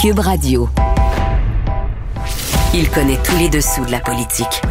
Cube 0.00 0.20
Radio. 0.20 0.66
Il 2.72 2.88
connaît 2.88 3.18
tous 3.22 3.36
les 3.36 3.50
dessous 3.50 3.84
de 3.84 3.90
la 3.90 4.00
politique. 4.00 4.62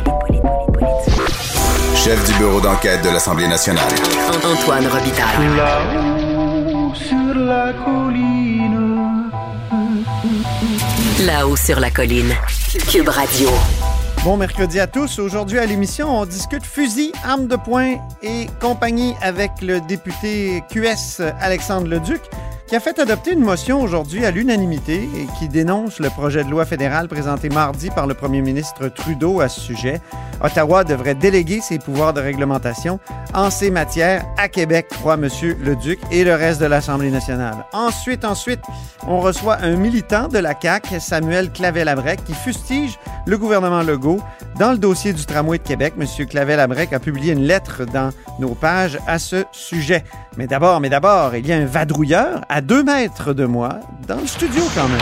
Chef 1.96 2.26
du 2.26 2.34
bureau 2.40 2.60
d'enquête 2.60 3.04
de 3.04 3.10
l'Assemblée 3.10 3.48
nationale. 3.48 3.92
Antoine 4.44 4.88
Robital. 4.88 5.56
Là-haut 5.56 6.96
sur 6.96 7.36
la 7.36 7.74
colline. 7.74 9.30
Là-haut 11.28 11.56
sur 11.56 11.80
la 11.80 11.92
colline. 11.92 12.34
Cube 12.92 13.10
Radio. 13.10 13.50
Bon 14.24 14.36
mercredi 14.36 14.80
à 14.80 14.88
tous. 14.88 15.20
Aujourd'hui 15.20 15.60
à 15.60 15.68
l'émission, 15.68 16.10
on 16.10 16.26
discute 16.26 16.66
fusil, 16.66 17.12
armes 17.24 17.46
de 17.46 17.56
poing 17.56 17.98
et 18.24 18.48
compagnie 18.60 19.14
avec 19.22 19.52
le 19.62 19.80
député 19.80 20.64
QS 20.72 21.22
Alexandre 21.40 21.88
Leduc 21.88 22.20
qui 22.70 22.76
a 22.76 22.80
fait 22.80 23.00
adopter 23.00 23.34
une 23.34 23.44
motion 23.44 23.82
aujourd'hui 23.82 24.24
à 24.26 24.30
l'unanimité 24.30 25.10
et 25.16 25.26
qui 25.40 25.50
dénonce 25.50 25.98
le 25.98 26.12
projet 26.12 26.44
de 26.44 26.52
loi 26.52 26.66
fédéral 26.66 27.08
présenté 27.08 27.50
mardi 27.50 27.90
par 27.90 28.06
le 28.06 28.14
premier 28.14 28.44
ministre 28.44 28.90
Trudeau 28.90 29.42
à 29.42 29.50
ce 29.50 29.60
sujet. 29.60 30.00
Ottawa 30.40 30.84
devrait 30.84 31.16
déléguer 31.16 31.62
ses 31.62 31.80
pouvoirs 31.80 32.14
de 32.14 32.22
réglementation 32.22 33.00
en 33.34 33.50
ces 33.50 33.72
matières 33.72 34.24
à 34.38 34.48
Québec, 34.50 34.88
croit 34.90 35.16
M. 35.16 35.30
Leduc 35.64 36.00
et 36.12 36.24
le 36.24 36.36
reste 36.36 36.62
de 36.62 36.68
l'Assemblée 36.68 37.10
nationale. 37.10 37.66
Ensuite, 37.74 38.24
ensuite, 38.24 38.62
on 39.08 39.20
reçoit 39.20 39.58
un 39.62 39.76
militant 39.76 40.28
de 40.28 40.38
la 40.38 40.54
CAQ, 40.60 41.00
Samuel 41.00 41.52
Clavel-Abrec, 41.52 42.24
qui 42.24 42.34
fustige 42.34 43.00
le 43.26 43.38
gouvernement 43.40 43.82
Legault. 43.82 44.22
Dans 44.60 44.72
le 44.72 44.78
dossier 44.78 45.14
du 45.14 45.26
tramway 45.26 45.58
de 45.58 45.64
Québec, 45.64 45.94
M. 46.00 46.06
Clavel-Abrec 46.28 46.94
a 46.94 47.00
publié 47.00 47.34
une 47.34 47.44
lettre 47.44 47.86
dans 47.86 48.12
nos 48.40 48.54
pages 48.54 49.00
à 49.08 49.18
ce 49.18 49.46
sujet. 49.52 50.04
Mais 50.38 50.48
d'abord, 50.48 50.80
mais 50.80 50.90
d'abord, 50.90 51.36
il 51.36 51.46
y 51.46 51.52
a 51.52 51.58
un 51.58 51.66
vadrouilleur 51.66 52.42
à 52.48 52.59
deux 52.62 52.84
mètres 52.84 53.34
de 53.34 53.46
moi, 53.46 53.80
dans 54.08 54.20
le 54.20 54.28
studio 54.28 54.64
quand 54.76 54.88
même. 54.88 55.00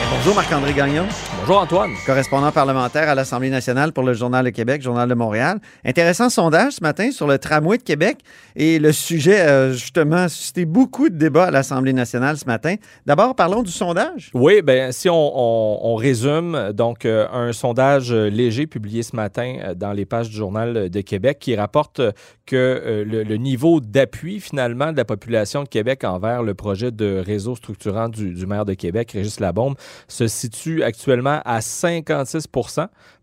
Et 0.00 0.16
Bonjour 0.16 0.34
Marc-André 0.34 0.72
Gagnon, 0.72 1.06
Bonjour 1.48 1.62
Antoine. 1.62 1.92
correspondant 2.04 2.50
parlementaire 2.50 3.08
à 3.08 3.14
l'Assemblée 3.14 3.50
nationale 3.50 3.92
pour 3.92 4.02
le 4.02 4.14
Journal 4.14 4.44
de 4.44 4.50
Québec, 4.50 4.82
Journal 4.82 5.08
de 5.08 5.14
Montréal. 5.14 5.60
Intéressant 5.84 6.28
sondage 6.28 6.72
ce 6.72 6.82
matin 6.82 7.12
sur 7.12 7.28
le 7.28 7.38
tramway 7.38 7.78
de 7.78 7.84
Québec 7.84 8.18
et 8.56 8.80
le 8.80 8.90
sujet 8.90 9.40
a 9.42 9.70
justement 9.70 10.26
suscité 10.28 10.64
beaucoup 10.64 11.08
de 11.08 11.14
débats 11.14 11.44
à 11.44 11.50
l'Assemblée 11.52 11.92
nationale 11.92 12.36
ce 12.36 12.46
matin. 12.46 12.74
D'abord, 13.06 13.36
parlons 13.36 13.62
du 13.62 13.70
sondage. 13.70 14.32
Oui, 14.34 14.60
ben 14.60 14.90
si 14.90 15.08
on, 15.08 15.14
on- 15.14 15.78
on 15.92 15.94
résume, 15.94 16.72
donc 16.72 17.04
euh, 17.04 17.28
un 17.32 17.52
sondage 17.52 18.10
euh, 18.12 18.28
léger 18.28 18.66
publié 18.66 19.04
ce 19.04 19.14
matin 19.14 19.56
euh, 19.62 19.74
dans 19.74 19.92
les 19.92 20.04
pages 20.04 20.28
du 20.30 20.36
Journal 20.36 20.90
de 20.90 21.00
Québec 21.00 21.38
qui 21.38 21.54
rapporte 21.54 22.00
euh, 22.00 22.10
que 22.44 22.56
euh, 22.56 23.04
le, 23.04 23.22
le 23.22 23.36
niveau 23.36 23.78
d'appui 23.80 24.40
finalement 24.40 24.90
de 24.90 24.96
la 24.96 25.04
population 25.04 25.62
de 25.62 25.68
Québec 25.68 26.02
envers 26.02 26.42
le 26.42 26.54
projet 26.54 26.90
de 26.90 27.22
réseau 27.24 27.54
structurant 27.54 28.08
du, 28.08 28.32
du 28.34 28.46
maire 28.46 28.64
de 28.64 28.74
Québec, 28.74 29.12
Régis 29.12 29.38
Labombe, 29.38 29.76
se 30.08 30.26
situe 30.26 30.82
actuellement 30.82 31.35
à 31.44 31.60
56 31.60 32.46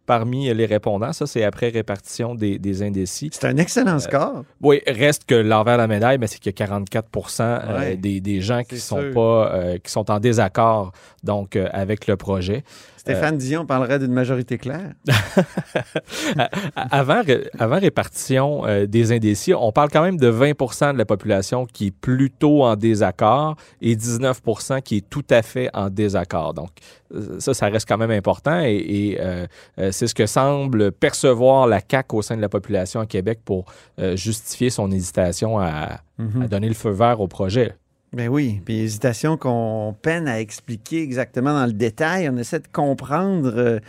parmi 0.05 0.53
les 0.53 0.65
répondants. 0.65 1.13
Ça, 1.13 1.25
c'est 1.27 1.43
après 1.43 1.69
répartition 1.69 2.35
des, 2.35 2.59
des 2.59 2.83
indécis. 2.83 3.29
C'est 3.33 3.47
un 3.47 3.57
excellent 3.57 3.99
score. 3.99 4.43
Oui, 4.61 4.81
reste 4.87 5.25
que 5.25 5.35
l'envers 5.35 5.75
de 5.75 5.81
la 5.81 5.87
médaille, 5.87 6.17
mais 6.17 6.27
c'est 6.27 6.39
qu'il 6.39 6.51
y 6.51 6.55
a 6.55 6.65
44 6.65 7.07
euh, 7.41 7.79
Ouais. 7.79 7.95
des, 7.95 8.19
des 8.19 8.41
gens 8.41 8.63
qui 8.63 8.79
sont 8.79 8.99
sûr. 9.01 9.13
pas 9.13 9.51
euh, 9.53 9.77
qui 9.77 9.91
sont 9.91 10.09
en 10.11 10.19
désaccord 10.19 10.91
donc 11.23 11.55
euh, 11.55 11.67
avec 11.71 12.07
le 12.07 12.17
projet. 12.17 12.63
Stéphane 12.97 13.37
Dion 13.37 13.65
parlerait 13.65 13.99
d'une 13.99 14.13
majorité 14.13 14.57
claire. 14.57 14.93
Avant, 16.75 17.21
avant 17.59 17.79
répartition 17.79 18.65
euh, 18.65 18.85
des 18.85 19.11
indécis, 19.11 19.53
on 19.53 19.71
parle 19.71 19.89
quand 19.91 20.01
même 20.03 20.17
de 20.17 20.31
20% 20.31 20.93
de 20.93 20.97
la 20.97 21.05
population 21.05 21.65
qui 21.65 21.87
est 21.87 21.91
plutôt 21.91 22.63
en 22.63 22.75
désaccord 22.75 23.55
et 23.81 23.95
19% 23.95 24.81
qui 24.81 24.97
est 24.97 25.09
tout 25.09 25.25
à 25.29 25.41
fait 25.41 25.69
en 25.73 25.89
désaccord. 25.89 26.53
Donc, 26.53 26.69
euh, 27.13 27.39
ça, 27.39 27.53
ça 27.53 27.67
reste 27.67 27.87
quand 27.87 27.97
même 27.97 28.11
important 28.11 28.59
et, 28.63 28.75
et, 28.75 29.17
euh, 29.19 29.45
euh, 29.79 29.91
c'est 29.93 30.07
ce 30.07 30.13
que 30.13 30.25
semble 30.25 30.91
percevoir 30.91 31.67
la 31.67 31.79
CAQ 31.79 32.17
au 32.17 32.21
sein 32.21 32.35
de 32.35 32.41
la 32.41 32.49
population 32.49 32.99
à 32.99 33.05
Québec 33.05 33.39
pour 33.45 33.65
euh, 33.99 34.17
justifier 34.17 34.69
son 34.69 34.91
hésitation 34.91 35.57
à, 35.59 36.01
à 36.19 36.47
donner 36.49 36.67
le 36.67 36.73
feu 36.73 36.89
vert 36.89 37.21
au 37.21 37.27
projet. 37.27 37.73
Ben 38.11 38.27
oui, 38.27 38.61
puis 38.63 38.79
hésitation 38.79 39.37
qu'on 39.37 39.95
peine 39.99 40.27
à 40.27 40.39
expliquer 40.39 41.01
exactement 41.01 41.51
dans 41.53 41.65
le 41.65 41.73
détail. 41.73 42.29
On 42.29 42.37
essaie 42.37 42.59
de 42.59 42.67
comprendre. 42.71 43.51
euh, 43.55 43.79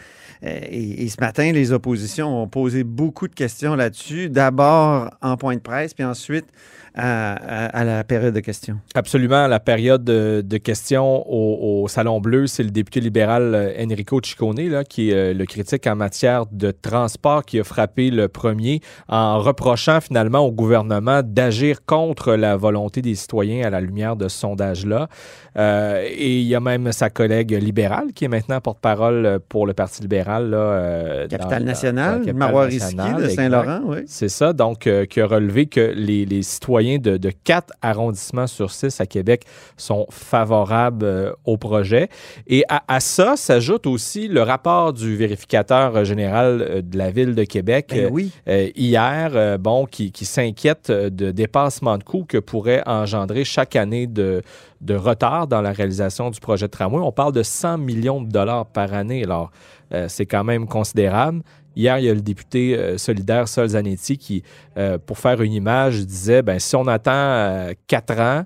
euh, 0.44 0.60
et, 0.70 1.04
et 1.04 1.09
ce 1.09 1.20
matin, 1.20 1.53
les 1.53 1.72
oppositions 1.72 2.43
ont 2.43 2.48
posé 2.48 2.84
beaucoup 2.84 3.28
de 3.28 3.34
questions 3.34 3.75
là-dessus. 3.75 4.31
D'abord 4.31 5.10
en 5.20 5.37
point 5.37 5.56
de 5.56 5.60
presse, 5.60 5.93
puis 5.93 6.04
ensuite 6.04 6.47
à, 6.94 7.34
à- 7.34 7.66
à 7.81 7.84
la 7.84 8.05
période 8.05 8.34
de 8.34 8.41
questions. 8.41 8.78
Absolument. 8.94 9.47
La 9.47 9.60
période 9.60 10.05
de, 10.05 10.43
de 10.44 10.56
questions 10.59 11.25
au, 11.28 11.82
au 11.82 11.88
Salon 11.88 12.21
Bleu, 12.21 12.47
c'est 12.47 12.62
le 12.62 12.71
député 12.71 13.00
libéral 13.00 13.55
euh, 13.55 13.72
Enrico 13.84 14.21
Ciccone, 14.22 14.69
là, 14.69 14.84
qui 14.84 15.10
est 15.10 15.15
euh, 15.15 15.34
le 15.34 15.44
critique 15.47 15.87
en 15.87 15.97
matière 15.97 16.44
de 16.53 16.71
transport, 16.71 17.44
qui 17.44 17.59
a 17.59 17.65
frappé 17.65 18.10
le 18.10 18.28
premier 18.28 18.81
en 19.09 19.38
reprochant 19.41 20.00
finalement 20.00 20.41
au 20.41 20.53
gouvernement 20.53 21.22
d'agir 21.25 21.84
contre 21.84 22.34
la 22.34 22.56
volonté 22.56 23.03
des 23.03 23.15
citoyens 23.15 23.66
à 23.66 23.71
la 23.71 23.81
lumière 23.81 24.16
de 24.16 24.28
ce 24.28 24.38
sondage-là. 24.38 25.09
Euh, 25.56 26.05
et 26.06 26.41
il 26.41 26.47
y 26.47 26.55
a 26.55 26.61
même 26.61 26.93
sa 26.93 27.11
collègue 27.11 27.53
libérale, 27.53 28.12
qui 28.15 28.25
est 28.25 28.28
maintenant 28.28 28.61
porte-parole 28.61 29.38
pour 29.49 29.66
le 29.66 29.72
Parti 29.72 30.03
libéral. 30.03 30.50
Là, 30.50 30.56
euh, 30.59 31.28
Capitale 31.28 31.65
nationale, 31.65 32.22
Marois 32.34 32.66
de. 32.69 33.28
Saint-Laurent, 33.28 33.81
oui. 33.87 33.99
C'est 34.06 34.28
ça, 34.28 34.53
donc, 34.53 34.87
euh, 34.87 35.06
qui 35.06 35.21
a 35.21 35.26
relevé 35.26 35.66
que 35.66 35.93
les, 35.94 36.25
les 36.26 36.43
citoyens 36.43 36.84
de, 36.84 37.17
de 37.17 37.31
quatre 37.31 37.72
arrondissements 37.83 38.47
sur 38.47 38.71
six 38.71 39.00
à 39.00 39.06
Québec 39.06 39.45
sont 39.77 40.06
favorables 40.11 41.05
euh, 41.05 41.33
au 41.45 41.56
projet. 41.56 42.09
Et 42.47 42.65
à, 42.69 42.83
à 42.89 43.00
ça 43.00 43.37
s'ajoute 43.37 43.87
aussi 43.87 44.28
le 44.28 44.43
rapport 44.43 44.93
du 44.93 45.17
vérificateur 45.17 45.97
euh, 45.97 46.05
général 46.05 46.62
euh, 46.62 46.83
de 46.83 46.99
la 46.99 47.11
Ville 47.11 47.34
de 47.34 47.44
Québec 47.44 47.89
Ben 47.91 48.09
oui. 48.12 48.31
euh, 48.49 48.69
hier, 48.77 49.59
bon, 49.59 49.87
qui, 49.87 50.12
qui 50.12 50.25
s'inquiète 50.25 50.91
de 50.91 51.31
dépassement 51.31 51.99
de 51.99 52.05
coûts 52.05 52.25
que 52.28 52.39
pourrait 52.39 52.83
engendrer 52.87 53.44
chaque 53.44 53.77
année 53.77 54.06
de, 54.06 54.43
de 54.81 54.94
retard 54.94 55.47
dans 55.47 55.62
la 55.62 55.73
réalisation 55.73 56.31
du 56.31 56.41
projet 56.41 56.67
de 56.67 56.71
tramway. 56.71 57.00
On 57.03 57.12
parle 57.12 57.33
de 57.33 57.43
100 57.43 57.78
millions 57.78 58.21
de 58.23 58.31
dollars 58.31 58.67
par 58.67 58.93
année. 58.93 59.25
Alors, 59.25 59.50
euh, 59.93 60.06
c'est 60.09 60.27
quand 60.27 60.44
même 60.44 60.67
considérable. 60.67 61.43
Hier, 61.77 61.99
il 61.99 62.05
y 62.05 62.11
a 62.11 62.15
le 62.15 62.21
député 62.21 62.77
euh, 62.77 62.99
solidaire 62.99 63.49
Sol 63.49 63.69
Zanetti 63.69 64.19
qui, 64.19 64.43
euh, 64.77 64.99
pour 64.99 65.19
faire 65.19 65.41
une 65.43 65.53
image, 65.53 66.07
disait 66.07 66.43
ben, 66.43 66.59
si 66.59 66.77
on 66.77 66.87
attend 66.87 67.12
euh, 67.12 67.73
quatre 67.87 68.19
ans, 68.19 68.45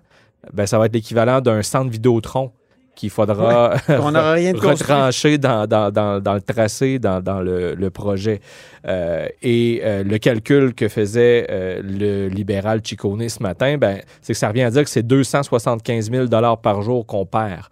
ben, 0.52 0.66
ça 0.66 0.78
va 0.78 0.86
être 0.86 0.94
l'équivalent 0.94 1.40
d'un 1.40 1.62
centre 1.62 1.90
Vidéotron 1.90 2.52
qu'il 2.98 3.10
faudra 3.10 3.74
On 3.88 4.10
n'aura 4.10 4.32
rien 4.32 4.52
de 4.52 4.58
construit. 4.58 4.92
retrancher 4.92 5.38
dans, 5.38 5.66
dans, 5.68 5.92
dans, 5.92 6.20
dans 6.20 6.34
le 6.34 6.40
tracé, 6.40 6.98
dans, 6.98 7.22
dans 7.22 7.40
le, 7.40 7.74
le 7.74 7.90
projet. 7.90 8.40
Euh, 8.86 9.28
et 9.40 9.80
euh, 9.84 10.02
le 10.02 10.18
calcul 10.18 10.74
que 10.74 10.88
faisait 10.88 11.46
euh, 11.48 11.80
le 11.82 12.28
libéral 12.28 12.80
Ciccone 12.84 13.28
ce 13.28 13.40
matin, 13.40 13.78
ben, 13.78 14.00
c'est 14.20 14.32
que 14.32 14.38
ça 14.38 14.48
revient 14.48 14.62
à 14.62 14.70
dire 14.70 14.82
que 14.82 14.90
c'est 14.90 15.06
275 15.06 16.10
000 16.10 16.26
par 16.60 16.82
jour 16.82 17.06
qu'on 17.06 17.24
perd. 17.24 17.66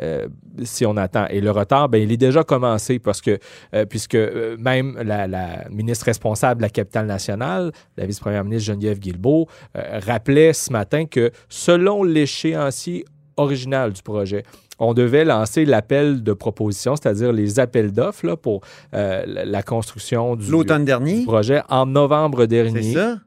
Euh, 0.00 0.28
si 0.62 0.86
on 0.86 0.96
attend. 0.96 1.26
Et 1.28 1.40
le 1.40 1.50
retard, 1.50 1.88
ben, 1.88 2.00
il 2.00 2.10
est 2.12 2.16
déjà 2.16 2.44
commencé 2.44 2.98
parce 2.98 3.20
que, 3.20 3.38
euh, 3.74 3.84
puisque 3.84 4.14
euh, 4.14 4.56
même 4.58 4.96
la, 5.02 5.26
la 5.26 5.68
ministre 5.70 6.06
responsable 6.06 6.60
de 6.60 6.62
la 6.62 6.70
capitale 6.70 7.06
nationale, 7.06 7.72
la 7.96 8.06
vice-première 8.06 8.44
ministre 8.44 8.66
Geneviève 8.68 8.98
Guilbeault, 8.98 9.48
rappelait 9.74 10.52
ce 10.52 10.72
matin 10.72 11.06
que 11.06 11.30
selon 11.48 12.04
l'échéancier 12.04 13.04
original 13.36 13.92
du 13.92 14.02
projet, 14.02 14.44
on 14.78 14.94
devait 14.94 15.24
lancer 15.24 15.64
l'appel 15.64 16.22
de 16.22 16.32
proposition, 16.32 16.96
c'est-à-dire 16.96 17.32
les 17.32 17.60
appels 17.60 17.92
d'offres 17.92 18.34
pour 18.36 18.62
la 18.92 19.62
construction 19.62 20.36
du, 20.36 20.50
L'automne 20.50 20.80
du 20.82 20.86
dernier, 20.86 21.24
projet 21.24 21.62
en 21.68 21.86
novembre 21.86 22.40
c'est 22.42 22.46
dernier. 22.48 22.92
ça? 22.94 23.18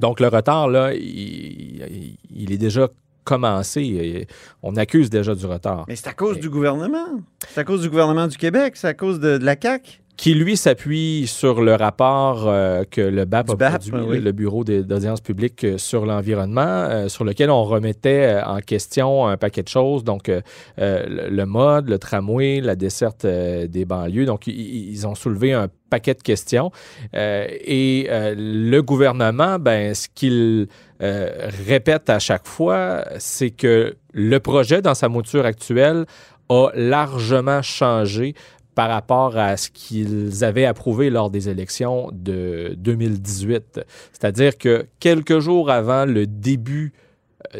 Donc, 0.00 0.20
le 0.20 0.28
retard, 0.28 0.68
là, 0.68 0.94
il, 0.94 1.00
il- 1.02 2.16
il 2.34 2.52
est 2.52 2.58
déjà 2.58 2.88
commencé. 3.28 3.82
Et 3.82 4.26
On 4.62 4.76
accuse 4.76 5.10
déjà 5.10 5.34
du 5.34 5.46
retard. 5.46 5.84
Mais 5.88 5.96
c'est 5.96 6.08
à 6.08 6.14
cause 6.14 6.38
du 6.38 6.48
gouvernement. 6.48 7.08
C'est 7.48 7.60
à 7.60 7.64
cause 7.64 7.82
du 7.82 7.90
gouvernement 7.90 8.26
du 8.26 8.36
Québec. 8.38 8.74
C'est 8.76 8.88
à 8.88 8.94
cause 8.94 9.20
de, 9.20 9.36
de 9.38 9.44
la 9.44 9.54
CAQ. 9.60 10.00
qui 10.16 10.34
lui 10.34 10.56
s'appuie 10.56 11.26
sur 11.28 11.62
le 11.62 11.74
rapport 11.76 12.48
euh, 12.48 12.82
que 12.90 13.00
le 13.00 13.24
BAP 13.24 13.46
Du 13.46 13.52
a 13.52 13.56
BAP, 13.56 13.82
produit, 13.88 14.08
oui. 14.08 14.20
le 14.20 14.32
Bureau 14.32 14.64
d'audience 14.64 15.20
publique 15.20 15.62
euh, 15.64 15.78
sur 15.78 16.06
l'environnement, 16.06 16.60
euh, 16.90 17.08
sur 17.08 17.24
lequel 17.24 17.50
on 17.50 17.62
remettait 17.64 18.24
euh, 18.40 18.44
en 18.44 18.58
question 18.60 19.26
un 19.28 19.36
paquet 19.36 19.62
de 19.62 19.68
choses, 19.68 20.02
donc 20.02 20.28
euh, 20.28 20.40
euh, 20.80 21.28
le, 21.30 21.44
mode, 21.46 21.88
le 21.88 21.98
tramway, 21.98 22.60
la 22.60 22.74
desserte 22.74 23.24
euh, 23.26 23.68
des 23.68 23.84
banlieues. 23.84 24.24
Donc, 24.26 24.46
ils 24.48 25.06
ont 25.06 25.14
soulevé 25.14 25.52
un 25.52 25.68
paquet 25.90 26.14
de 26.14 26.22
questions. 26.22 26.70
Euh, 27.14 27.46
et 27.64 28.08
euh, 28.10 28.34
le 28.36 28.80
gouvernement, 28.82 29.58
ben, 29.58 29.94
ce 29.94 30.08
qu'il 30.14 30.66
euh, 31.02 31.48
répète 31.66 32.10
à 32.10 32.18
chaque 32.18 32.46
fois, 32.46 33.04
c'est 33.18 33.50
que 33.50 33.96
le 34.12 34.40
projet, 34.40 34.82
dans 34.82 34.94
sa 34.94 35.08
mouture 35.08 35.46
actuelle, 35.46 36.06
a 36.48 36.68
largement 36.74 37.62
changé 37.62 38.34
par 38.74 38.90
rapport 38.90 39.36
à 39.36 39.56
ce 39.56 39.70
qu'ils 39.70 40.44
avaient 40.44 40.64
approuvé 40.64 41.10
lors 41.10 41.30
des 41.30 41.48
élections 41.48 42.10
de 42.12 42.74
2018. 42.76 43.80
C'est-à-dire 44.12 44.56
que 44.56 44.86
quelques 45.00 45.40
jours 45.40 45.70
avant 45.70 46.04
le 46.04 46.26
début 46.26 46.92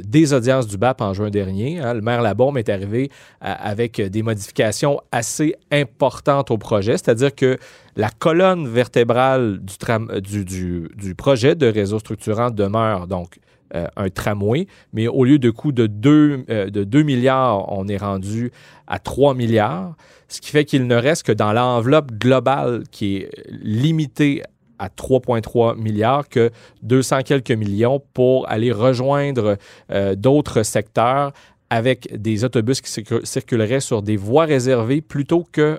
des 0.02 0.32
audiences 0.32 0.66
du 0.66 0.76
BAP 0.76 1.00
en 1.00 1.14
juin 1.14 1.30
dernier. 1.30 1.78
hein, 1.78 1.94
le 1.94 2.00
maire 2.00 2.20
Labaume 2.22 2.58
est 2.58 2.68
arrivé 2.68 3.10
à- 3.40 3.52
avec 3.68 4.00
des 4.00 4.22
modifications 4.22 5.00
assez 5.12 5.54
importantes 5.70 6.50
au 6.50 6.58
projet, 6.58 6.92
c'est-à-dire 6.92 7.34
que 7.34 7.58
la 7.96 8.10
colonne 8.10 8.66
vertébrale 8.68 9.60
du, 9.60 10.88
euh, 11.04 11.14
projet 11.16 11.54
de 11.54 11.66
réseau 11.66 11.98
structurant 11.98 12.50
demeure 12.50 13.06
donc 13.06 13.38
euh, 13.74 13.86
un 13.96 14.08
tramway, 14.08 14.66
mais 14.94 15.08
au 15.08 15.24
lieu 15.24 15.38
de 15.38 15.50
coût 15.50 15.72
de 15.72 15.86
2, 15.86 16.44
de 16.70 16.84
2 16.84 17.02
milliards, 17.02 17.70
on 17.70 17.86
est 17.86 17.98
rendu 17.98 18.50
à 18.86 18.98
3 18.98 19.34
milliards, 19.34 19.94
ce 20.28 20.40
qui 20.40 20.50
fait 20.50 20.64
qu'il 20.64 20.86
ne 20.86 20.94
reste 20.96 21.24
que 21.24 21.32
dans 21.32 21.52
l'enveloppe 21.52 22.12
globale 22.12 22.84
qui 22.90 23.16
est 23.18 23.30
limitée 23.50 24.42
à 24.78 24.88
3,3 24.88 25.76
milliards 25.76 26.28
que 26.28 26.50
200 26.82 27.22
quelques 27.24 27.50
millions 27.50 28.00
pour 28.14 28.48
aller 28.48 28.72
rejoindre 28.72 29.56
euh, 29.90 30.14
d'autres 30.14 30.62
secteurs 30.62 31.32
avec 31.70 32.08
des 32.20 32.44
autobus 32.44 32.80
qui 32.80 32.90
circu- 32.90 33.24
circuleraient 33.24 33.80
sur 33.80 34.02
des 34.02 34.16
voies 34.16 34.44
réservées 34.46 35.00
plutôt 35.02 35.44
qu'un 35.44 35.78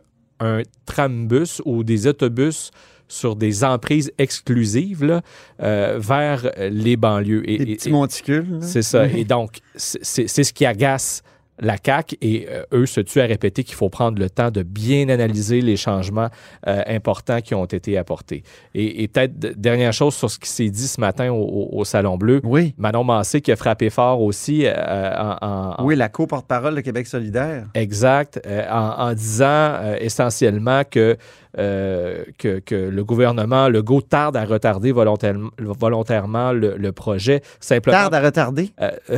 trambus 0.85 1.61
ou 1.65 1.83
des 1.83 2.07
autobus 2.07 2.71
sur 3.07 3.35
des 3.35 3.63
emprises 3.63 4.11
exclusives 4.19 5.03
là, 5.03 5.21
euh, 5.63 5.97
vers 5.99 6.51
les 6.69 6.95
banlieues. 6.95 7.41
Et- 7.49 7.57
Des 7.57 7.71
et- 7.71 7.75
petits 7.75 7.89
et- 7.89 7.91
monticules. 7.91 8.57
c'est 8.61 8.83
ça. 8.83 9.07
Et 9.07 9.23
donc, 9.23 9.57
c'est 9.75 10.43
ce 10.43 10.53
qui 10.53 10.65
agace 10.65 11.23
la 11.59 11.75
CAQ 11.83 12.17
et 12.21 12.47
euh, 12.49 12.63
eux 12.73 12.85
se 12.85 13.01
tuent 13.01 13.21
à 13.21 13.25
répéter 13.25 13.63
qu'il 13.63 13.75
faut 13.75 13.89
prendre 13.89 14.19
le 14.19 14.29
temps 14.29 14.51
de 14.51 14.63
bien 14.63 15.09
analyser 15.09 15.61
les 15.61 15.77
changements 15.77 16.29
euh, 16.67 16.81
importants 16.87 17.41
qui 17.41 17.55
ont 17.55 17.65
été 17.65 17.97
apportés. 17.97 18.43
Et, 18.73 19.03
et 19.03 19.07
peut-être, 19.07 19.37
dernière 19.59 19.93
chose 19.93 20.15
sur 20.15 20.29
ce 20.29 20.39
qui 20.39 20.49
s'est 20.49 20.69
dit 20.69 20.87
ce 20.87 20.99
matin 20.99 21.31
au, 21.31 21.83
Salon 21.85 22.17
Bleu, 22.17 22.41
Oui. 22.43 22.73
Manon 22.77 23.03
Massé 23.03 23.41
qui 23.41 23.51
a 23.51 23.55
frappé 23.55 23.89
fort 23.89 24.21
aussi 24.21 24.63
euh, 24.65 25.35
en, 25.41 25.83
Oui, 25.83 25.95
la 25.95 26.09
co-porte-parole 26.09 26.75
de 26.75 26.81
Québec 26.81 27.07
solidaire. 27.07 27.65
Exact, 27.73 28.39
en, 28.69 29.09
en 29.09 29.13
disant 29.13 29.93
essentiellement 29.99 30.83
que, 30.89 31.17
euh, 31.57 32.23
que, 32.37 32.59
que 32.59 32.75
le 32.75 33.03
gouvernement 33.03 33.69
Legault 33.69 34.01
tarde 34.01 34.37
à 34.37 34.45
retarder 34.45 34.91
volontairement, 34.91 35.49
volontairement 35.59 36.51
le, 36.51 36.77
le 36.77 36.91
projet, 36.91 37.41
simplement 37.59 37.97
Tarde 37.97 38.13
à 38.13 38.21
retarder? 38.21 38.69
euh, 38.81 38.91
euh, 39.09 39.17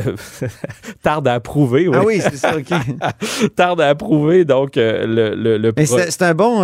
tarde 1.02 1.28
à 1.28 1.34
approuver, 1.34 1.88
oui. 1.88 1.96
Ah 1.98 2.04
oui, 2.04 2.20
c'est 2.20 2.36
ça, 2.36 2.56
OK. 2.56 2.72
tarde 3.56 3.80
à 3.82 3.88
approuver, 3.90 4.44
donc 4.44 4.76
le, 4.76 5.34
le, 5.34 5.58
le 5.58 5.72
Mais 5.76 5.84
pro- 5.84 5.98
c'est 5.98 6.22
un 6.22 6.34
bon... 6.34 6.60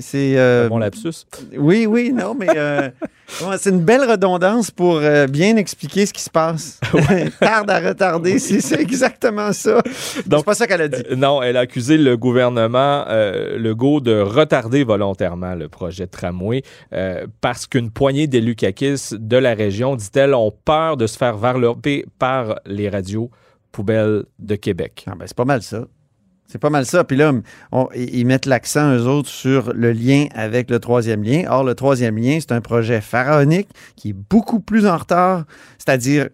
c'est... 0.00 0.38
euh, 0.38 0.68
bon 0.68 0.78
lapsus. 0.78 1.26
Oui, 1.56 1.86
oui, 1.86 2.12
non, 2.12 2.34
mais 2.34 2.48
ouais, 3.42 3.56
c'est 3.58 3.70
une 3.70 3.80
belle 3.80 4.08
redondance 4.08 4.70
pour 4.70 4.96
euh, 4.96 5.26
bien 5.26 5.56
expliquer 5.56 6.06
ce 6.06 6.12
qui 6.12 6.22
se 6.22 6.30
passe. 6.30 6.80
Tarde 7.40 7.70
à 7.70 7.80
retarder, 7.80 8.38
c'est 8.38 8.60
c'est 8.60 8.80
exactement 8.80 9.52
ça. 9.52 9.82
C'est 9.90 10.44
pas 10.44 10.54
ça 10.54 10.66
qu'elle 10.66 10.82
a 10.82 10.88
dit. 10.88 11.02
Euh, 11.10 11.16
Non, 11.16 11.42
elle 11.42 11.56
a 11.56 11.60
accusé 11.60 11.98
le 11.98 12.16
gouvernement 12.16 13.04
euh, 13.08 13.58
Legault 13.58 14.00
de 14.00 14.20
retarder 14.20 14.84
volontairement 14.84 15.54
le 15.54 15.68
projet 15.68 16.06
de 16.06 16.10
tramway 16.10 16.62
euh, 16.92 17.26
parce 17.40 17.66
qu'une 17.66 17.90
poignée 17.90 18.26
d'élus 18.26 18.56
caquistes 18.56 19.14
de 19.14 19.36
la 19.36 19.54
région, 19.54 19.96
dit-elle, 19.96 20.34
ont 20.34 20.52
peur 20.64 20.96
de 20.96 21.06
se 21.06 21.16
faire 21.16 21.36
varloper 21.36 22.04
par 22.18 22.60
les 22.66 22.88
radios 22.88 23.30
poubelles 23.70 24.24
de 24.38 24.54
Québec. 24.54 25.04
Ah 25.06 25.14
ben, 25.18 25.26
c'est 25.26 25.36
pas 25.36 25.44
mal 25.44 25.62
ça. 25.62 25.86
C'est 26.46 26.58
pas 26.58 26.70
mal 26.70 26.84
ça. 26.84 27.02
Puis 27.04 27.16
là, 27.16 27.32
on- 27.72 27.88
ils 27.94 28.26
mettent 28.26 28.46
l'accent, 28.46 28.94
eux 28.94 29.06
autres, 29.06 29.28
sur 29.30 29.72
le 29.72 29.92
lien 29.92 30.26
avec 30.34 30.70
le 30.70 30.78
troisième 30.80 31.22
lien. 31.22 31.44
Or, 31.48 31.64
le 31.64 31.74
troisième 31.74 32.18
lien, 32.18 32.38
c'est 32.40 32.52
un 32.52 32.60
projet 32.60 33.00
pharaonique 33.00 33.68
qui 33.96 34.10
est 34.10 34.16
beaucoup 34.30 34.60
plus 34.60 34.86
en 34.86 34.98
retard, 34.98 35.44
c'est-à-dire 35.78 36.28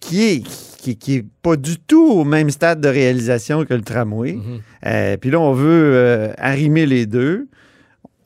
qui 0.00 0.22
est, 0.24 0.42
qui, 0.78 0.96
qui 0.96 1.14
est 1.14 1.24
pas 1.42 1.56
du 1.56 1.78
tout 1.78 2.06
au 2.10 2.24
même 2.24 2.50
stade 2.50 2.80
de 2.80 2.88
réalisation 2.88 3.64
que 3.64 3.72
le 3.72 3.82
tramway. 3.82 4.32
Mhm. 4.34 4.42
Euh, 4.86 5.16
puis 5.16 5.30
là, 5.30 5.40
on 5.40 5.52
veut 5.52 5.92
euh, 5.94 6.32
arrimer 6.38 6.84
les 6.86 7.06
deux. 7.06 7.48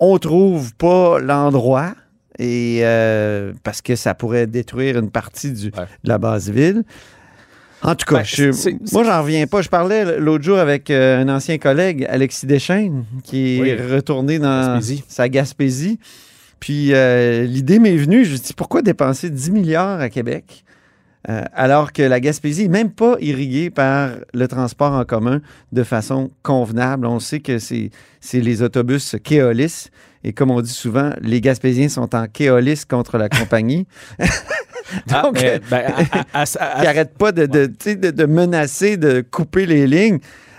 On 0.00 0.18
trouve 0.18 0.74
pas 0.74 1.18
l'endroit. 1.20 1.94
Et 2.38 2.80
euh, 2.82 3.54
parce 3.62 3.80
que 3.80 3.96
ça 3.96 4.12
pourrait 4.14 4.46
détruire 4.46 4.98
une 4.98 5.10
partie 5.10 5.52
du, 5.52 5.66
Ouais. 5.68 5.84
de 6.04 6.08
la 6.08 6.18
base 6.18 6.50
ville. 6.50 6.82
En 7.82 7.94
tout 7.94 8.06
cas, 8.06 8.18
Ben, 8.18 8.24
je- 8.24 8.92
moi, 8.92 9.04
j'en 9.04 9.22
reviens 9.22 9.46
pas. 9.46 9.62
Je 9.62 9.68
parlais 9.68 10.18
l'autre 10.18 10.42
jour 10.44 10.58
avec 10.58 10.90
euh, 10.90 11.20
un 11.22 11.28
ancien 11.28 11.58
collègue, 11.58 12.06
Alexis 12.08 12.46
Deschaines, 12.46 13.04
qui 13.22 13.58
est 13.60 13.74
retourné 13.94 14.38
dans 14.38 14.74
Gaspésie. 14.74 15.04
sa 15.08 15.28
Gaspésie. 15.28 15.98
Puis 16.58 16.94
euh, 16.94 17.44
l'idée 17.44 17.78
m'est 17.78 17.96
venue, 17.96 18.24
je 18.24 18.32
me 18.32 18.38
dis 18.38 18.52
pourquoi 18.54 18.80
dépenser 18.82 19.28
10 19.30 19.50
milliards 19.50 20.00
à 20.00 20.08
Québec 20.08 20.64
euh, 21.28 21.42
alors 21.52 21.92
que 21.92 22.02
la 22.02 22.18
Gaspésie 22.18 22.62
n'est 22.62 22.68
même 22.78 22.90
pas 22.90 23.16
irriguée 23.20 23.68
par 23.68 24.10
le 24.32 24.48
transport 24.48 24.92
en 24.92 25.04
commun 25.04 25.42
de 25.72 25.82
façon 25.82 26.30
convenable? 26.42 27.06
On 27.06 27.20
sait 27.20 27.40
que 27.40 27.58
c'est 27.58 27.90
c'est 28.20 28.40
les 28.40 28.62
autobus 28.62 29.16
Keolis. 29.22 29.88
Et 30.24 30.32
comme 30.32 30.50
on 30.50 30.60
dit 30.60 30.72
souvent, 30.72 31.10
les 31.20 31.40
Gaspésiens 31.40 31.88
sont 31.88 32.12
en 32.16 32.26
Keolis 32.26 32.82
contre 32.88 33.18
la 33.18 33.28
compagnie. 33.28 33.86
Ah, 35.12 35.22
Donc, 35.22 35.34
ben, 35.40 35.60
à- 35.72 36.40
à- 36.40 36.42
à- 36.42 36.42
à- 36.60 36.76
qui 36.80 36.84
n'arrête 36.86 37.16
pas 37.18 37.32
de, 37.32 37.46
de, 37.46 37.66
tu 37.66 37.74
sais, 37.80 37.96
de- 37.96 38.10
de 38.10 38.24
menacer 38.26 38.96
de 38.96 39.20
couper 39.22 39.66
les 39.66 39.86
lignes. 39.86 40.18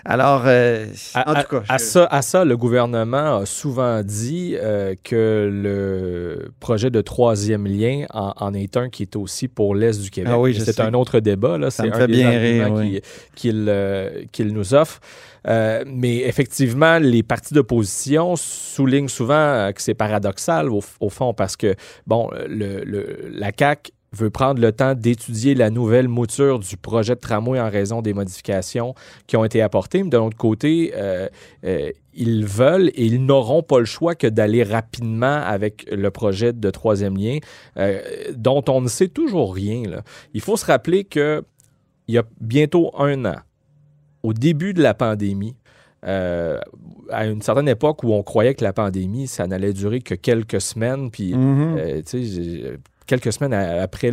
Alors, 0.09 0.43
euh, 0.45 0.85
À, 1.15 1.31
en 1.31 1.41
tout 1.43 1.49
cas, 1.49 1.63
à 1.67 1.77
ça, 1.79 2.05
à 2.05 2.21
ça, 2.21 2.45
le 2.45 2.55
gouvernement 2.55 3.39
a 3.39 3.45
souvent 3.45 4.01
dit 4.03 4.55
euh, 4.57 4.95
que 5.03 5.49
le 5.51 6.49
projet 6.61 6.89
de 6.89 7.01
troisième 7.01 7.67
lien 7.67 8.05
en, 8.13 8.31
en 8.37 8.53
est 8.53 8.77
un 8.77 8.87
qui 8.89 9.03
est 9.03 9.17
aussi 9.17 9.49
pour 9.49 9.75
l'Est 9.75 10.01
du 10.01 10.09
Québec. 10.09 10.31
Ah 10.33 10.39
oui, 10.39 10.57
C'est 10.57 10.79
un 10.79 10.93
autre 10.93 11.19
débat. 11.19 11.57
Là. 11.57 11.71
Ça 11.71 11.83
C'est 11.83 11.89
me 11.89 11.95
un 11.95 11.99
fait 11.99 12.07
des 12.07 12.13
bien 12.13 12.29
rire, 12.29 12.71
oui. 12.71 13.01
qu'il 13.35 13.65
euh, 13.67 14.23
nous 14.39 14.73
offre. 14.73 15.01
Euh, 15.45 15.83
mais 15.85 16.19
effectivement, 16.19 16.99
les 16.99 17.21
partis 17.23 17.53
d'opposition 17.53 18.35
soulignent 18.37 19.07
souvent 19.09 19.33
euh, 19.35 19.71
que 19.73 19.81
c'est 19.81 19.93
paradoxal 19.93 20.69
au, 20.69 20.81
au 21.01 21.09
fond 21.09 21.33
parce 21.33 21.57
que, 21.57 21.75
bon, 22.05 22.29
le, 22.47 22.83
le- 22.85 23.29
la 23.33 23.51
CAQ 23.57 23.91
veut 24.13 24.29
prendre 24.29 24.61
le 24.61 24.71
temps 24.71 24.95
d'étudier 24.95 25.53
la 25.53 25.69
nouvelle 25.69 26.07
mouture 26.07 26.59
du 26.59 26.77
projet 26.77 27.15
de 27.15 27.19
tramway 27.19 27.59
en 27.59 27.69
raison 27.69 28.01
des 28.01 28.13
modifications 28.13 28.95
qui 29.27 29.35
ont 29.35 29.43
été 29.43 29.61
apportées. 29.61 30.01
Mais 30.03 30.09
de 30.09 30.17
l'autre 30.17 30.37
côté, 30.37 30.93
euh, 30.95 31.27
euh, 31.65 31.91
ils 32.13 32.45
veulent 32.45 32.87
et 32.95 33.05
ils 33.05 33.23
n'auront 33.25 33.63
pas 33.63 33.79
le 33.79 33.85
choix 33.85 34.15
que 34.15 34.25
d'aller 34.27 34.63
rapidement 34.63 35.41
avec 35.43 35.85
le 35.91 36.09
projet 36.09 36.53
de 36.53 36.69
troisième 36.71 37.17
lien, 37.17 37.39
euh, 37.77 38.01
dont 38.35 38.63
on 38.69 38.81
ne 38.81 38.87
sait 38.87 39.09
toujours 39.09 39.53
rien. 39.53 39.83
là. 39.89 40.03
Il 40.33 40.41
faut 40.41 40.55
se 40.57 40.65
rappeler 40.65 41.03
que 41.03 41.43
il 42.07 42.15
y 42.15 42.17
a 42.17 42.23
bientôt 42.39 42.91
un 42.97 43.25
an, 43.25 43.35
au 44.23 44.31
début 44.33 44.73
de 44.73 44.81
la 44.81 44.93
pandémie, 44.93 45.55
euh, 46.05 46.57
à 47.11 47.25
une 47.27 47.41
certaine 47.41 47.67
époque 47.67 48.03
où 48.03 48.13
on 48.13 48.23
croyait 48.23 48.55
que 48.55 48.63
la 48.63 48.71
pandémie, 48.71 49.27
ça 49.27 49.45
n'allait 49.47 49.73
durer 49.73 49.99
que 49.99 50.15
quelques 50.15 50.61
semaines, 50.61 51.11
puis 51.11 51.33
euh, 51.77 51.97
tu 51.97 52.03
sais, 52.05 52.23
j'ai- 52.23 52.77
quelques 53.07 53.33
semaines 53.33 53.53
après 53.53 54.11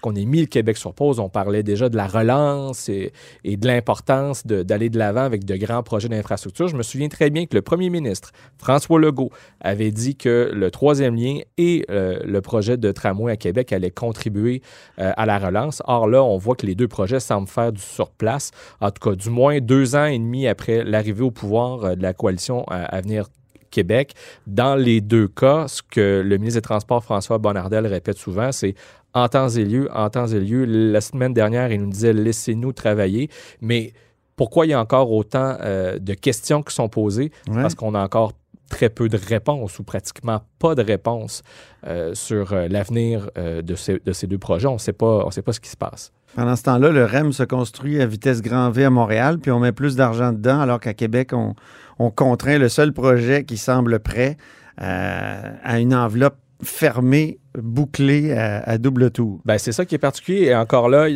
qu'on 0.00 0.14
ait 0.14 0.24
mis 0.24 0.40
le 0.40 0.46
Québec 0.46 0.76
sur 0.76 0.94
pause, 0.94 1.18
on 1.18 1.28
parlait 1.28 1.62
déjà 1.62 1.88
de 1.88 1.96
la 1.96 2.06
relance 2.06 2.88
et, 2.88 3.12
de 3.44 3.66
l'importance 3.66 4.46
d'aller 4.46 4.90
de 4.90 4.98
l'avant 4.98 5.22
avec 5.22 5.44
de 5.44 5.56
grands 5.56 5.82
projets 5.82 6.08
d'infrastructure. 6.08 6.68
Je 6.68 6.76
me 6.76 6.82
souviens 6.82 7.08
très 7.08 7.30
bien 7.30 7.46
que 7.46 7.54
le 7.54 7.62
premier 7.62 7.90
ministre, 7.90 8.30
François 8.58 9.00
Legault, 9.00 9.30
avait 9.60 9.90
dit 9.90 10.14
que 10.16 10.50
le 10.52 10.70
troisième 10.70 11.16
lien 11.16 11.38
et 11.56 11.84
euh, 11.90 12.20
le 12.24 12.40
projet 12.40 12.76
de 12.76 12.92
tramway 12.92 13.32
à 13.32 13.36
Québec 13.36 13.72
allaient 13.72 13.90
contribuer 13.90 14.62
euh, 14.98 15.12
à 15.16 15.26
la 15.26 15.38
relance. 15.38 15.82
Or 15.86 16.06
là, 16.06 16.22
on 16.22 16.36
voit 16.36 16.54
que 16.54 16.66
les 16.66 16.74
deux 16.74 16.88
projets 16.88 17.20
semblent 17.20 17.48
faire 17.48 17.72
du 17.72 17.82
surplace. 17.82 18.50
En 18.80 18.90
tout 18.90 19.10
cas, 19.10 19.16
du 19.16 19.30
moins 19.30 19.60
deux 19.60 19.96
ans 19.96 20.04
et 20.04 20.18
demi 20.18 20.46
après 20.46 20.84
l'arrivée 20.84 21.22
au 21.22 21.30
pouvoir 21.30 21.84
euh, 21.84 21.94
de 21.94 22.02
la 22.02 22.12
coalition 22.12 22.64
à 22.68 22.84
Avenir 22.84 23.28
Québec. 23.70 24.14
Dans 24.46 24.74
les 24.74 25.00
deux 25.00 25.28
cas, 25.28 25.68
ce 25.68 25.82
que 25.82 26.22
le 26.24 26.38
ministre 26.38 26.58
des 26.58 26.62
Transports, 26.62 27.04
François 27.04 27.38
Bonnardel, 27.38 27.86
répète 27.86 28.18
souvent, 28.18 28.52
c'est 28.52 28.74
en 29.14 29.28
temps 29.28 29.48
et 29.48 29.64
lieu, 29.64 29.88
en 29.94 30.10
temps 30.10 30.26
et 30.26 30.40
lieu. 30.40 30.64
La 30.64 31.00
semaine 31.00 31.32
dernière, 31.34 31.72
il 31.72 31.80
nous 31.80 31.90
disait 31.90 32.12
laissez-nous 32.12 32.72
travailler. 32.72 33.30
Mais 33.60 33.92
pourquoi 34.36 34.66
il 34.66 34.70
y 34.70 34.72
a 34.72 34.80
encore 34.80 35.10
autant 35.10 35.56
euh, 35.60 35.98
de 35.98 36.14
questions 36.14 36.62
qui 36.62 36.74
sont 36.74 36.88
posées? 36.88 37.32
Ouais. 37.48 37.62
Parce 37.62 37.74
qu'on 37.74 37.94
a 37.94 38.02
encore 38.02 38.32
très 38.68 38.90
peu 38.90 39.08
de 39.08 39.16
réponses 39.16 39.78
ou 39.78 39.82
pratiquement 39.82 40.42
pas 40.58 40.74
de 40.74 40.82
réponses 40.82 41.42
euh, 41.86 42.14
sur 42.14 42.52
euh, 42.52 42.68
l'avenir 42.68 43.30
euh, 43.36 43.62
de, 43.62 43.74
ces, 43.74 43.98
de 43.98 44.12
ces 44.12 44.26
deux 44.26 44.38
projets. 44.38 44.68
On 44.68 44.74
ne 44.74 44.78
sait 44.78 44.92
pas 44.92 45.24
on 45.24 45.30
sait 45.30 45.42
pas 45.42 45.52
ce 45.52 45.60
qui 45.60 45.70
se 45.70 45.76
passe. 45.76 46.12
Pendant 46.34 46.56
ce 46.56 46.62
temps-là, 46.64 46.90
le 46.90 47.04
REM 47.04 47.32
se 47.32 47.42
construit 47.42 48.00
à 48.00 48.06
vitesse 48.06 48.42
grand 48.42 48.70
V 48.70 48.84
à 48.84 48.90
Montréal, 48.90 49.38
puis 49.38 49.50
on 49.50 49.58
met 49.58 49.72
plus 49.72 49.96
d'argent 49.96 50.32
dedans, 50.32 50.60
alors 50.60 50.78
qu'à 50.78 50.94
Québec, 50.94 51.30
on, 51.32 51.54
on 51.98 52.10
contraint 52.10 52.58
le 52.58 52.68
seul 52.68 52.92
projet 52.92 53.44
qui 53.44 53.56
semble 53.56 53.98
prêt 53.98 54.36
euh, 54.80 55.52
à 55.62 55.78
une 55.80 55.94
enveloppe 55.94 56.36
fermé, 56.62 57.38
bouclé 57.56 58.32
à, 58.32 58.58
à 58.68 58.78
double 58.78 59.10
tour. 59.10 59.40
Ben, 59.44 59.58
c'est 59.58 59.72
ça 59.72 59.84
qui 59.84 59.94
est 59.94 59.98
particulier. 59.98 60.46
Et 60.46 60.54
encore 60.54 60.88
là, 60.88 61.06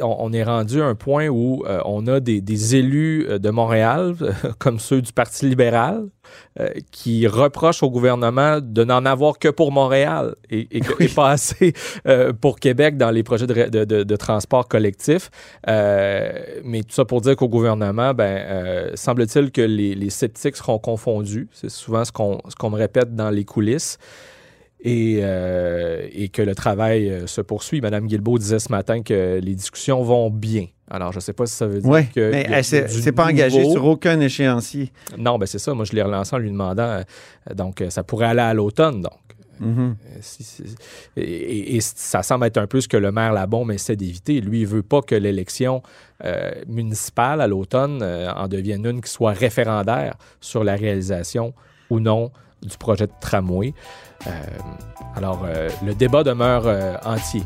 on, 0.00 0.16
on 0.20 0.32
est 0.32 0.42
rendu 0.44 0.80
à 0.80 0.86
un 0.86 0.94
point 0.94 1.28
où 1.28 1.64
euh, 1.66 1.80
on 1.84 2.06
a 2.06 2.20
des, 2.20 2.40
des 2.40 2.76
élus 2.76 3.26
euh, 3.28 3.38
de 3.38 3.50
Montréal, 3.50 4.14
comme 4.58 4.78
ceux 4.78 5.00
du 5.02 5.12
Parti 5.12 5.46
libéral, 5.48 6.04
euh, 6.60 6.68
qui 6.90 7.26
reprochent 7.26 7.82
au 7.82 7.90
gouvernement 7.90 8.58
de 8.62 8.84
n'en 8.84 9.04
avoir 9.04 9.38
que 9.38 9.48
pour 9.48 9.72
Montréal 9.72 10.34
et, 10.50 10.68
et, 10.70 10.80
que- 10.80 11.02
et 11.02 11.08
pas 11.08 11.30
assez 11.30 11.72
euh, 12.06 12.32
pour 12.32 12.60
Québec 12.60 12.96
dans 12.96 13.10
les 13.10 13.22
projets 13.22 13.46
de, 13.46 13.52
ré- 13.54 13.70
de- 13.70 13.84
de- 13.84 14.02
de 14.04 14.16
transport 14.16 14.68
collectif. 14.68 15.30
Mais 15.66 16.82
tout 16.82 16.94
ça 16.94 17.04
pour 17.04 17.20
dire 17.20 17.36
qu'au 17.36 17.48
gouvernement, 17.48 18.14
ben, 18.14 18.90
semble-t-il 18.94 19.50
que 19.50 19.60
les, 19.62 19.94
les 19.94 20.10
sceptiques 20.10 20.56
seront 20.56 20.78
confondus. 20.78 21.48
C'est 21.52 21.70
souvent 21.70 22.04
ce 22.04 22.12
qu'on 22.12 22.38
ce 22.48 22.54
qu'on 22.54 22.70
me 22.70 22.76
répète 22.76 23.14
dans 23.14 23.30
les 23.30 23.44
coulisses 23.44 23.98
et, 24.82 25.20
euh, 25.22 26.06
et 26.12 26.28
que 26.28 26.42
le 26.42 26.54
travail 26.54 27.10
euh, 27.10 27.26
se 27.26 27.40
poursuit. 27.40 27.80
Madame 27.80 28.06
Guilbeault 28.06 28.38
disait 28.38 28.58
ce 28.58 28.70
matin 28.72 29.02
que 29.02 29.38
les 29.42 29.54
discussions 29.54 30.02
vont 30.02 30.30
bien. 30.30 30.66
Alors, 30.90 31.12
je 31.12 31.18
ne 31.18 31.20
sais 31.20 31.32
pas 31.32 31.46
si 31.46 31.54
ça 31.54 31.66
veut 31.66 31.80
dire 31.80 31.90
Oui, 31.90 32.06
que. 32.08 32.30
mais 32.32 32.46
elle 32.50 32.64
s'est 32.64 33.12
pas 33.12 33.26
engagée 33.26 33.64
sur 33.70 33.84
aucun 33.84 34.18
échéancier. 34.20 34.90
Non, 35.18 35.38
ben 35.38 35.46
c'est 35.46 35.58
ça. 35.60 35.72
Moi, 35.74 35.84
je 35.84 35.92
l'ai 35.92 36.02
relancé 36.02 36.34
en 36.34 36.38
lui 36.38 36.50
demandant. 36.50 36.82
euh, 36.82 37.02
donc, 37.54 37.84
ça 37.90 38.02
pourrait 38.02 38.26
aller 38.26 38.40
à 38.40 38.54
l'automne. 38.54 39.00
Donc, 39.02 39.12
si- 40.20 40.64
et, 41.16 41.22
et- 41.22 41.76
et 41.76 41.80
ça 41.80 42.22
semble 42.22 42.46
être 42.46 42.56
un 42.56 42.66
peu 42.66 42.80
ce 42.80 42.88
que 42.88 42.96
le 42.96 43.12
maire 43.12 43.32
Labombe 43.32 43.70
essaie 43.72 43.96
d'éviter. 43.96 44.40
Lui, 44.40 44.60
il 44.62 44.66
veut 44.66 44.82
pas 44.82 45.02
que 45.02 45.14
l'élection 45.14 45.82
euh, 46.24 46.50
municipale 46.66 47.40
à 47.40 47.46
l'automne 47.46 48.02
en 48.02 48.48
devienne 48.48 48.84
une 48.86 49.00
qui 49.00 49.10
soit 49.10 49.32
référendaire 49.32 50.14
sur 50.40 50.64
la 50.64 50.74
réalisation 50.76 51.52
ou 51.90 52.00
non 52.00 52.30
du 52.62 52.76
projet 52.76 53.06
de 53.06 53.12
tramway. 53.20 53.74
Euh, 54.26 54.30
alors, 55.16 55.42
euh, 55.46 55.68
le 55.84 55.94
débat 55.94 56.22
demeure 56.22 56.62
euh, 56.66 56.94
entier. 57.04 57.42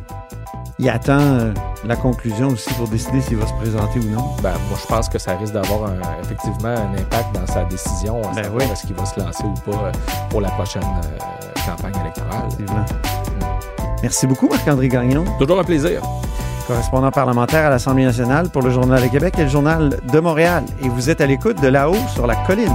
Il 0.80 0.88
attend 0.88 1.52
la 1.84 1.94
conclusion 1.94 2.48
aussi 2.48 2.72
pour 2.74 2.88
décider 2.88 3.20
s'il 3.20 3.36
va 3.36 3.46
se 3.46 3.52
présenter 3.54 4.00
ou 4.00 4.10
non. 4.10 4.24
Ben, 4.42 4.54
moi, 4.68 4.78
je 4.80 4.86
pense 4.86 5.08
que 5.08 5.18
ça 5.18 5.36
risque 5.36 5.52
d'avoir 5.54 5.88
effectivement 6.20 6.68
un 6.70 6.92
impact 6.94 7.32
dans 7.32 7.46
sa 7.46 7.64
décision, 7.64 8.20
à 8.22 8.34
Ben 8.34 8.50
oui. 8.52 8.64
est-ce 8.64 8.84
qu'il 8.86 8.96
va 8.96 9.06
se 9.06 9.20
lancer 9.20 9.44
ou 9.44 9.70
pas 9.70 9.92
pour 10.30 10.40
la 10.40 10.50
prochaine 10.50 10.82
campagne 11.64 11.94
électorale. 12.00 12.48
Effectivement. 12.48 12.84
Merci 14.02 14.26
beaucoup, 14.26 14.48
Marc-André 14.48 14.88
Gagnon, 14.88 15.24
Toujours 15.38 15.60
un 15.60 15.64
plaisir. 15.64 16.02
correspondant 16.66 17.10
parlementaire 17.12 17.66
à 17.66 17.70
l'Assemblée 17.70 18.04
nationale 18.04 18.50
pour 18.50 18.62
le 18.62 18.70
Journal 18.70 19.00
de 19.00 19.06
Québec 19.08 19.34
et 19.38 19.44
le 19.44 19.48
Journal 19.48 20.00
de 20.12 20.20
Montréal. 20.20 20.64
Et 20.82 20.88
vous 20.88 21.08
êtes 21.08 21.20
à 21.20 21.26
l'écoute 21.26 21.60
de 21.62 21.68
là-haut 21.68 21.94
sur 22.14 22.26
la 22.26 22.34
colline. 22.46 22.74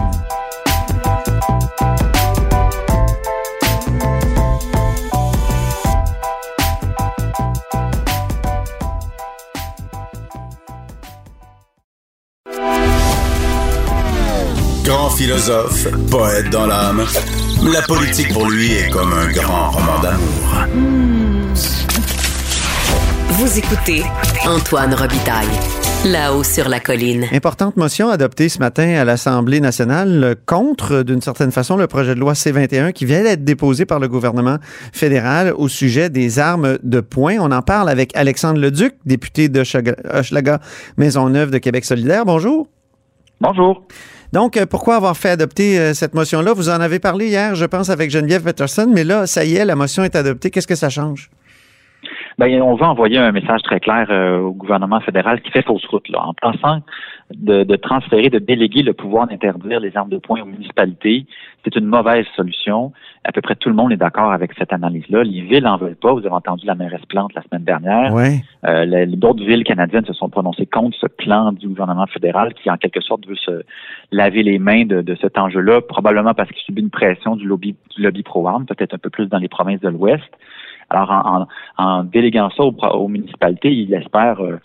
Grand 14.89 15.11
philosophe, 15.11 15.87
poète 16.09 16.49
dans 16.49 16.65
l'âme, 16.65 17.05
la 17.71 17.83
politique 17.83 18.33
pour 18.33 18.49
lui 18.49 18.71
est 18.71 18.89
comme 18.89 19.13
un 19.13 19.31
grand 19.31 19.69
roman 19.69 19.99
d'amour. 20.01 20.65
Vous 23.27 23.59
écoutez 23.59 24.01
Antoine 24.47 24.95
Robitaille, 24.95 25.45
là-haut 26.05 26.43
sur 26.43 26.67
la 26.67 26.79
colline. 26.79 27.25
Importante 27.31 27.77
motion 27.77 28.09
adoptée 28.09 28.49
ce 28.49 28.57
matin 28.57 28.95
à 28.95 29.05
l'Assemblée 29.05 29.59
nationale 29.59 30.35
contre, 30.47 31.03
d'une 31.03 31.21
certaine 31.21 31.51
façon, 31.51 31.77
le 31.77 31.85
projet 31.85 32.15
de 32.15 32.19
loi 32.19 32.33
C-21 32.33 32.91
qui 32.91 33.05
vient 33.05 33.21
d'être 33.21 33.43
déposé 33.43 33.85
par 33.85 33.99
le 33.99 34.07
gouvernement 34.07 34.57
fédéral 34.91 35.53
au 35.55 35.67
sujet 35.67 36.09
des 36.09 36.39
armes 36.39 36.79
de 36.81 36.99
poing. 36.99 37.35
On 37.39 37.51
en 37.51 37.61
parle 37.61 37.89
avec 37.89 38.17
Alexandre 38.17 38.59
Leduc, 38.59 38.95
député 39.05 39.49
de 39.49 39.61
Hochelaga 40.11 40.59
Maisonneuve 40.97 41.51
de 41.51 41.59
Québec 41.59 41.85
solidaire. 41.85 42.25
Bonjour. 42.25 42.67
Bonjour. 43.39 43.85
Donc, 44.31 44.57
euh, 44.57 44.65
pourquoi 44.69 44.95
avoir 44.95 45.17
fait 45.17 45.29
adopter 45.29 45.79
euh, 45.79 45.93
cette 45.93 46.13
motion-là? 46.13 46.53
Vous 46.53 46.69
en 46.69 46.79
avez 46.81 46.99
parlé 46.99 47.27
hier, 47.27 47.55
je 47.55 47.65
pense, 47.65 47.89
avec 47.89 48.11
Geneviève 48.11 48.43
Peterson, 48.43 48.87
mais 48.93 49.03
là, 49.03 49.25
ça 49.25 49.43
y 49.43 49.55
est, 49.55 49.65
la 49.65 49.75
motion 49.75 50.03
est 50.03 50.15
adoptée. 50.15 50.51
Qu'est-ce 50.51 50.67
que 50.67 50.75
ça 50.75 50.89
change? 50.89 51.29
Ben, 52.37 52.61
on 52.61 52.75
veut 52.75 52.85
envoyer 52.85 53.17
un 53.17 53.31
message 53.31 53.61
très 53.63 53.79
clair 53.79 54.07
euh, 54.09 54.39
au 54.39 54.51
gouvernement 54.51 55.01
fédéral 55.01 55.41
qui 55.41 55.51
fait 55.51 55.63
fausse 55.63 55.85
route, 55.87 56.07
là, 56.09 56.19
en 56.25 56.33
pensant 56.33 56.81
de, 57.35 57.63
de 57.63 57.75
transférer, 57.75 58.29
de 58.29 58.39
déléguer 58.39 58.83
le 58.83 58.93
pouvoir 58.93 59.27
d'interdire 59.27 59.79
les 59.79 59.97
armes 59.97 60.09
de 60.09 60.19
poing 60.19 60.41
aux 60.41 60.45
municipalités. 60.45 61.25
C'est 61.65 61.75
une 61.75 61.87
mauvaise 61.87 62.25
solution. 62.35 62.93
À 63.25 63.31
peu 63.33 63.41
près 63.41 63.55
tout 63.55 63.67
le 63.69 63.75
monde 63.75 63.91
est 63.91 63.97
d'accord 63.97 64.31
avec 64.31 64.53
cette 64.57 64.71
analyse-là. 64.71 65.23
Les 65.23 65.41
villes 65.41 65.63
n'en 65.63 65.77
veulent 65.77 65.97
pas. 65.97 66.13
Vous 66.13 66.19
avez 66.19 66.29
entendu 66.31 66.65
la 66.65 66.73
mairesse 66.75 67.05
Plante 67.09 67.33
la 67.35 67.41
semaine 67.43 67.65
dernière. 67.65 68.13
Oui. 68.13 68.41
Euh, 68.65 68.85
les- 68.85 69.05
D'autres 69.07 69.43
villes 69.43 69.63
canadiennes 69.65 70.05
se 70.05 70.13
sont 70.13 70.29
prononcées 70.29 70.65
contre 70.65 70.97
ce 70.97 71.05
plan 71.07 71.51
du 71.51 71.67
gouvernement 71.67 72.07
fédéral 72.07 72.53
qui, 72.53 72.71
en 72.71 72.77
quelque 72.77 73.01
sorte, 73.01 73.27
veut 73.27 73.35
se 73.35 73.63
laver 74.11 74.41
les 74.43 74.57
mains 74.57 74.85
de, 74.85 75.01
de 75.01 75.15
cet 75.21 75.37
enjeu-là, 75.37 75.81
probablement 75.81 76.33
parce 76.33 76.49
qu'il 76.49 76.61
subit 76.63 76.81
une 76.81 76.89
pression 76.89 77.35
du 77.35 77.45
lobby, 77.45 77.75
du 77.95 78.01
lobby 78.01 78.23
pro-armes, 78.23 78.65
peut-être 78.65 78.93
un 78.93 78.99
peu 78.99 79.09
plus 79.09 79.27
dans 79.27 79.37
les 79.39 79.49
provinces 79.49 79.81
de 79.81 79.89
l'Ouest. 79.89 80.23
Alors, 80.89 81.11
en, 81.11 81.41
en- 81.41 81.47
en 81.99 82.03
déléguant 82.05 82.49
ça 82.55 82.63
aux, 82.63 83.07
municipalités, 83.09 83.71
il 83.71 83.93
espère, 83.93 84.39
euh, 84.43 84.57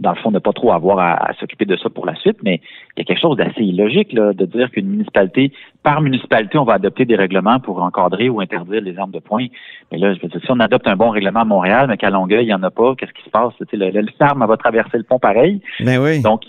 dans 0.00 0.10
le 0.10 0.16
fond, 0.16 0.30
ne 0.30 0.38
pas 0.40 0.52
trop 0.52 0.72
avoir 0.72 0.98
à, 0.98 1.12
à 1.30 1.32
s'occuper 1.34 1.64
de 1.64 1.76
ça 1.76 1.88
pour 1.88 2.04
la 2.04 2.14
suite, 2.16 2.36
mais 2.42 2.60
il 2.96 3.00
y 3.00 3.02
a 3.02 3.04
quelque 3.04 3.20
chose 3.20 3.36
d'assez 3.36 3.62
illogique 3.62 4.12
là, 4.12 4.32
de 4.34 4.44
dire 4.44 4.70
qu'une 4.70 4.88
municipalité, 4.88 5.52
par 5.86 6.00
municipalité, 6.00 6.58
on 6.58 6.64
va 6.64 6.72
adopter 6.74 7.04
des 7.04 7.14
règlements 7.14 7.60
pour 7.60 7.80
encadrer 7.80 8.28
ou 8.28 8.40
interdire 8.40 8.80
les 8.80 8.98
armes 8.98 9.12
de 9.12 9.20
poing. 9.20 9.46
Mais 9.92 9.98
là, 9.98 10.14
je 10.14 10.20
veux 10.20 10.26
dire, 10.26 10.40
si 10.40 10.50
on 10.50 10.58
adopte 10.58 10.88
un 10.88 10.96
bon 10.96 11.10
règlement 11.10 11.42
à 11.42 11.44
Montréal, 11.44 11.86
mais 11.88 11.96
qu'à 11.96 12.10
Longueuil, 12.10 12.42
il 12.42 12.48
n'y 12.48 12.54
en 12.54 12.62
a 12.64 12.72
pas, 12.72 12.96
qu'est-ce 12.96 13.12
qui 13.12 13.22
se 13.22 13.30
passe? 13.30 13.52
Tu 13.58 13.64
sais, 13.70 13.76
Le, 13.76 13.90
le, 14.00 14.46
va 14.46 14.56
traverser 14.56 14.98
le 14.98 15.04
pont 15.04 15.20
pareil. 15.20 15.60
Ben 15.78 16.02
oui. 16.02 16.20
Donc, 16.22 16.42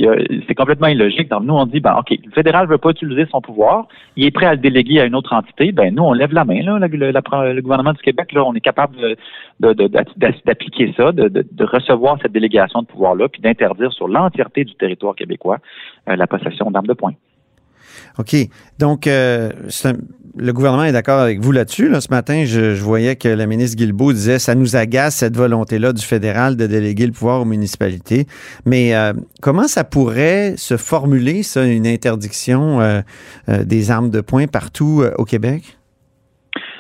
c'est 0.48 0.56
complètement 0.56 0.88
illogique. 0.88 1.30
Donc, 1.30 1.44
nous, 1.44 1.54
on 1.54 1.68
dit, 1.68 1.80
ben, 1.80 1.96
OK, 2.00 2.10
le 2.10 2.32
fédéral 2.32 2.68
veut 2.68 2.80
pas 2.80 2.90
utiliser 2.90 3.28
son 3.30 3.40
pouvoir. 3.42 3.88
Il 4.16 4.26
est 4.26 4.32
prêt 4.32 4.48
à 4.48 4.54
le 4.56 4.58
déléguer 4.58 5.02
à 5.02 5.06
une 5.06 5.14
autre 5.14 5.34
entité. 5.34 5.72
Ben, 5.72 5.94
nous, 5.94 6.02
on 6.02 6.14
lève 6.14 6.34
la 6.34 6.44
main, 6.44 6.64
là. 6.64 6.80
Le, 6.80 6.88
le- 6.88 7.12
la- 7.12 7.54
le 7.54 7.62
gouvernement 7.62 7.94
du 7.94 8.02
Québec, 8.02 8.32
là, 8.34 8.44
on 8.44 8.56
est 8.56 8.60
capable 8.60 8.96
d'appliquer 9.60 10.94
ça, 10.98 11.12
de, 11.12 11.28
de- 11.28 11.46
de 11.52 11.64
recevoir 11.64 12.18
cette 12.24 12.32
délégation 12.32 12.82
de 12.82 12.88
pouvoir-là, 12.88 13.28
puis 13.30 13.42
d'interdire 13.42 13.94
sur 13.94 14.08
l'entièreté 14.08 14.64
du 14.64 14.74
territoire 14.74 15.14
québécois 15.16 15.58
euh, 16.10 16.16
la 16.16 16.26
possession 16.26 16.72
d'armes 16.72 16.88
de 16.88 16.94
poing. 16.94 17.14
OK. 18.20 18.36
Donc, 18.80 19.08
euh, 19.08 19.52
le 20.38 20.54
gouvernement 20.54 20.84
est 20.84 20.92
d'accord 20.92 21.20
avec 21.20 21.40
vous 21.40 21.52
là-dessus. 21.52 21.90
Là. 21.90 22.02
Ce 22.02 22.10
matin, 22.10 22.44
je, 22.46 22.82
voyais 22.82 23.16
que 23.16 23.28
la 23.28 23.46
ministre 23.46 23.78
Guilbeault 23.78 24.14
disait 24.14 24.40
ça 24.40 24.56
nous 24.56 24.76
agace 24.76 25.16
cette 25.16 25.36
volonté-là 25.36 25.94
du 25.94 26.04
fédéral 26.04 26.58
de 26.58 26.68
déléguer 26.68 27.06
le 27.06 27.12
pouvoir 27.12 27.42
aux 27.42 27.46
municipalités. 27.46 28.26
Mais 28.66 28.96
euh, 28.96 29.14
comment 29.42 29.68
ça 29.68 29.84
pourrait 29.84 30.54
se 30.58 30.78
formuler, 30.78 31.44
ça, 31.44 31.66
une 31.66 31.88
interdiction 31.88 32.82
euh, 32.82 33.02
des 33.64 33.92
armes 33.92 34.10
de 34.10 34.22
poing 34.22 34.48
partout 34.48 35.04
au 35.18 35.26
Québec? 35.26 35.78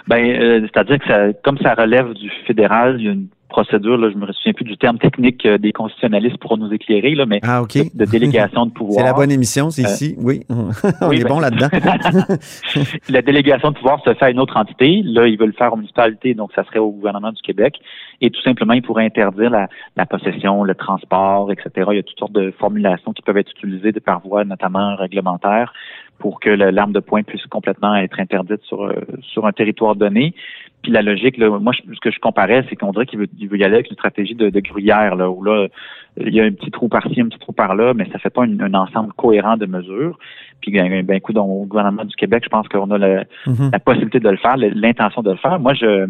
Ben, 0.07 0.61
c'est-à-dire 0.61 0.99
que 0.99 1.07
ça, 1.07 1.33
comme 1.43 1.57
ça 1.57 1.73
relève 1.73 2.13
du 2.13 2.31
fédéral, 2.45 2.95
il 2.99 3.05
y 3.05 3.09
a 3.09 3.11
une 3.11 3.27
procédure, 3.49 3.97
là, 3.97 4.09
je 4.11 4.17
me 4.17 4.31
souviens 4.33 4.53
plus 4.53 4.65
du 4.65 4.77
terme 4.77 4.97
technique 4.97 5.45
euh, 5.45 5.57
des 5.57 5.71
constitutionnalistes 5.71 6.37
pour 6.37 6.57
nous 6.57 6.71
éclairer, 6.73 7.15
là, 7.15 7.25
mais 7.25 7.39
Ah, 7.43 7.61
OK. 7.61 7.77
de, 7.93 8.05
délégation 8.05 8.65
de 8.65 8.71
pouvoir. 8.73 8.97
C'est 8.99 9.03
la 9.05 9.13
bonne 9.13 9.31
émission, 9.31 9.69
c'est 9.69 9.85
Euh, 9.85 9.89
ici. 9.89 10.15
Oui, 10.19 10.41
on 10.49 10.69
oui, 11.09 11.19
est 11.19 11.23
ben- 11.23 11.29
bon 11.29 11.39
là-dedans. 11.39 11.67
la 13.09 13.21
délégation 13.21 13.71
de 13.71 13.75
pouvoir 13.77 14.01
se 14.03 14.13
fait 14.13 14.25
à 14.25 14.29
une 14.31 14.39
autre 14.39 14.57
entité. 14.57 15.01
Là, 15.03 15.27
ils 15.27 15.37
veulent 15.37 15.47
le 15.47 15.53
faire 15.53 15.73
aux 15.73 15.77
municipalités, 15.77 16.33
donc 16.33 16.51
ça 16.53 16.63
serait 16.65 16.79
au 16.79 16.91
gouvernement 16.91 17.31
du 17.31 17.41
Québec. 17.41 17.75
Et 18.21 18.29
tout 18.29 18.41
simplement, 18.41 18.73
ils 18.73 18.81
pourraient 18.81 19.05
interdire 19.05 19.49
la, 19.49 19.67
la 19.95 20.05
possession, 20.05 20.63
le 20.63 20.75
transport, 20.75 21.51
etc. 21.51 21.69
Il 21.91 21.95
y 21.95 21.99
a 21.99 22.03
toutes 22.03 22.19
sortes 22.19 22.31
de 22.33 22.51
formulations 22.59 23.13
qui 23.13 23.21
peuvent 23.21 23.37
être 23.37 23.51
utilisées 23.51 23.91
de 23.91 23.99
par 23.99 24.19
voie, 24.21 24.43
notamment 24.43 24.95
réglementaire, 24.95 25.73
pour 26.19 26.39
que 26.39 26.49
l'arme 26.49 26.93
de 26.93 26.99
poing 26.99 27.21
puisse 27.23 27.45
complètement 27.45 27.95
être 27.95 28.19
interdite 28.19 28.61
sur, 28.63 28.83
euh, 28.83 28.93
sur 29.21 29.45
un 29.45 29.51
territoire 29.51 29.95
donné. 29.95 30.33
Puis 30.87 30.93
la 30.93 31.01
logique, 31.01 31.35
là, 31.35 31.49
moi, 31.59 31.73
je- 31.73 31.93
ce 31.93 31.99
que 31.99 32.11
je 32.11 32.19
comparais, 32.21 32.63
c'est 32.69 32.77
qu'on 32.77 32.93
dirait 32.93 33.05
qu'il 33.05 33.19
veut, 33.19 33.27
il 33.37 33.49
veut 33.49 33.57
y 33.57 33.63
aller 33.65 33.73
avec 33.73 33.89
une 33.89 33.95
stratégie 33.97 34.35
de, 34.35 34.49
de 34.49 34.59
gruyère, 34.61 35.17
là, 35.17 35.29
où 35.29 35.43
là, 35.43 35.67
il 36.15 36.33
y 36.33 36.39
a 36.39 36.45
un 36.45 36.51
petit 36.53 36.71
trou 36.71 36.87
par-ci, 36.87 37.19
un 37.19 37.27
petit 37.27 37.39
trou 37.39 37.51
par-là, 37.51 37.93
mais 37.93 38.07
ça 38.13 38.19
fait 38.19 38.29
pas 38.29 38.45
une- 38.45 38.61
un 38.61 38.73
ensemble 38.73 39.11
cohérent 39.11 39.57
de 39.57 39.65
mesures. 39.65 40.17
Puis, 40.61 40.71
ben, 40.71 41.03
ben, 41.03 41.19
coup, 41.19 41.33
au 41.33 41.65
gouvernement 41.65 42.05
du 42.05 42.15
Québec, 42.15 42.43
je 42.45 42.49
pense 42.49 42.69
qu'on 42.69 42.89
a 42.91 42.97
le, 42.97 43.23
Mhm. 43.47 43.69
la 43.73 43.79
possibilité 43.79 44.21
de 44.21 44.29
le 44.29 44.37
faire, 44.37 44.55
le- 44.55 44.69
l'intention 44.69 45.21
de 45.23 45.31
le 45.31 45.35
faire. 45.37 45.59
Moi, 45.59 45.73
je, 45.73 46.07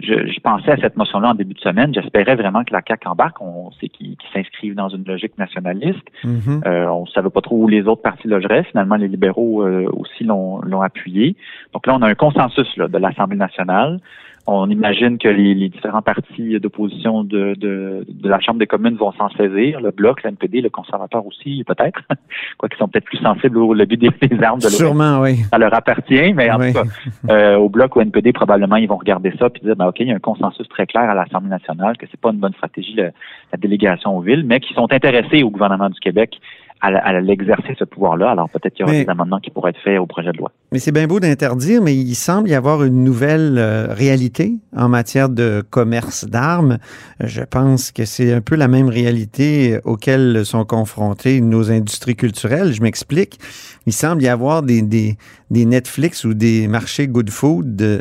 je, 0.00 0.26
je 0.26 0.40
pensais 0.40 0.70
à 0.70 0.76
cette 0.76 0.96
motion-là 0.96 1.30
en 1.30 1.34
début 1.34 1.54
de 1.54 1.60
semaine. 1.60 1.94
J'espérais 1.94 2.34
vraiment 2.34 2.64
que 2.64 2.72
la 2.72 2.82
CAQ 2.86 3.08
embarque. 3.08 3.40
On 3.40 3.70
sait 3.80 3.88
qu'ils 3.88 4.16
s'inscrivent 4.32 4.74
dans 4.74 4.88
une 4.88 5.04
logique 5.04 5.38
nationaliste. 5.38 6.06
Mhm. 6.24 6.62
Euh, 6.66 6.86
on 6.88 7.02
ne 7.02 7.06
savait 7.06 7.30
pas 7.30 7.40
trop 7.40 7.56
où 7.56 7.68
les 7.68 7.86
autres 7.86 8.02
partis 8.02 8.28
logeraient. 8.28 8.64
Finalement, 8.64 8.96
les 8.96 9.08
libéraux 9.08 9.62
euh, 9.62 9.88
aussi 9.92 10.24
l'ont 10.24 10.60
l'ont 10.62 10.82
appuyé. 10.82 11.36
Donc 11.72 11.86
là, 11.86 11.94
on 11.96 12.02
a 12.02 12.08
un 12.08 12.14
consensus 12.14 12.76
là, 12.76 12.88
de 12.88 12.98
l'Assemblée 12.98 13.38
nationale 13.38 14.00
On 14.48 14.70
imagine 14.70 15.18
que 15.18 15.28
les, 15.28 15.54
les 15.54 15.68
différents 15.68 16.02
partis 16.02 16.60
d'opposition 16.60 17.24
de, 17.24 17.54
de, 17.54 18.06
de, 18.08 18.28
la 18.28 18.38
Chambre 18.38 18.60
des 18.60 18.66
communes 18.66 18.94
vont 18.94 19.12
s'en 19.12 19.28
saisir, 19.30 19.80
le 19.80 19.90
Bloc, 19.90 20.22
l'NPD, 20.22 20.60
le 20.60 20.70
conservateur 20.70 21.26
aussi, 21.26 21.64
peut-être, 21.64 22.00
quoi 22.58 22.68
qu'ils 22.68 22.78
sont 22.78 22.86
peut-être 22.86 23.06
plus 23.06 23.18
sensibles 23.18 23.58
au 23.58 23.74
lobby 23.74 23.96
des, 23.96 24.10
des 24.10 24.42
armes 24.42 24.60
de 24.60 24.68
Sûrement, 24.68 25.20
oui. 25.20 25.38
Ça 25.50 25.58
leur 25.58 25.74
appartient, 25.74 26.32
mais 26.32 26.50
en 26.50 26.58
tout 26.58 26.72
cas, 26.72 26.84
euh, 27.30 27.56
au 27.56 27.68
Bloc 27.68 27.96
ou 27.96 28.00
NPD, 28.00 28.32
probablement, 28.32 28.76
ils 28.76 28.88
vont 28.88 28.98
regarder 28.98 29.32
ça 29.38 29.50
puis 29.50 29.62
dire, 29.62 29.74
ben, 29.74 29.88
OK, 29.88 29.98
il 29.98 30.08
y 30.08 30.12
a 30.12 30.14
un 30.14 30.20
consensus 30.20 30.68
très 30.68 30.86
clair 30.86 31.10
à 31.10 31.14
l'Assemblée 31.14 31.50
nationale 31.50 31.96
que 31.96 32.06
c'est 32.10 32.20
pas 32.20 32.30
une 32.30 32.38
bonne 32.38 32.54
stratégie, 32.54 32.94
la 32.94 33.10
délégation 33.58 34.16
aux 34.16 34.20
villes, 34.20 34.44
mais 34.46 34.60
qui 34.60 34.72
sont 34.74 34.92
intéressés 34.92 35.42
au 35.42 35.50
gouvernement 35.50 35.90
du 35.90 35.98
Québec 35.98 36.38
à, 36.80 37.20
l'exercer 37.20 37.74
ce 37.78 37.84
pouvoir-là. 37.84 38.30
Alors 38.30 38.48
peut-être 38.48 38.74
qu'il 38.74 38.86
y 38.86 38.88
aura 38.88 38.92
des 38.92 39.08
amendements 39.08 39.40
qui 39.40 39.50
pourraient 39.50 39.70
être 39.70 39.80
faits 39.80 39.98
au 39.98 40.06
projet 40.06 40.32
de 40.32 40.38
loi. 40.38 40.52
Mais 40.76 40.80
c'est 40.80 40.92
bien 40.92 41.06
beau 41.06 41.20
d'interdire, 41.20 41.80
mais 41.80 41.96
il 41.96 42.14
semble 42.14 42.50
y 42.50 42.54
avoir 42.54 42.84
une 42.84 43.02
nouvelle 43.02 43.56
euh, 43.56 43.86
réalité 43.94 44.58
en 44.76 44.90
matière 44.90 45.30
de 45.30 45.64
commerce 45.70 46.26
d'armes. 46.26 46.76
Je 47.18 47.40
pense 47.40 47.92
que 47.92 48.04
c'est 48.04 48.30
un 48.30 48.42
peu 48.42 48.56
la 48.56 48.68
même 48.68 48.90
réalité 48.90 49.80
auquel 49.84 50.44
sont 50.44 50.66
confrontées 50.66 51.40
nos 51.40 51.70
industries 51.70 52.14
culturelles. 52.14 52.74
Je 52.74 52.82
m'explique. 52.82 53.40
Il 53.86 53.92
semble 53.92 54.22
y 54.22 54.28
avoir 54.28 54.62
des, 54.62 54.82
des, 54.82 55.16
des 55.50 55.64
Netflix 55.64 56.24
ou 56.24 56.34
des 56.34 56.68
marchés 56.68 57.06
good 57.06 57.30
food 57.30 57.76
de, 57.76 58.00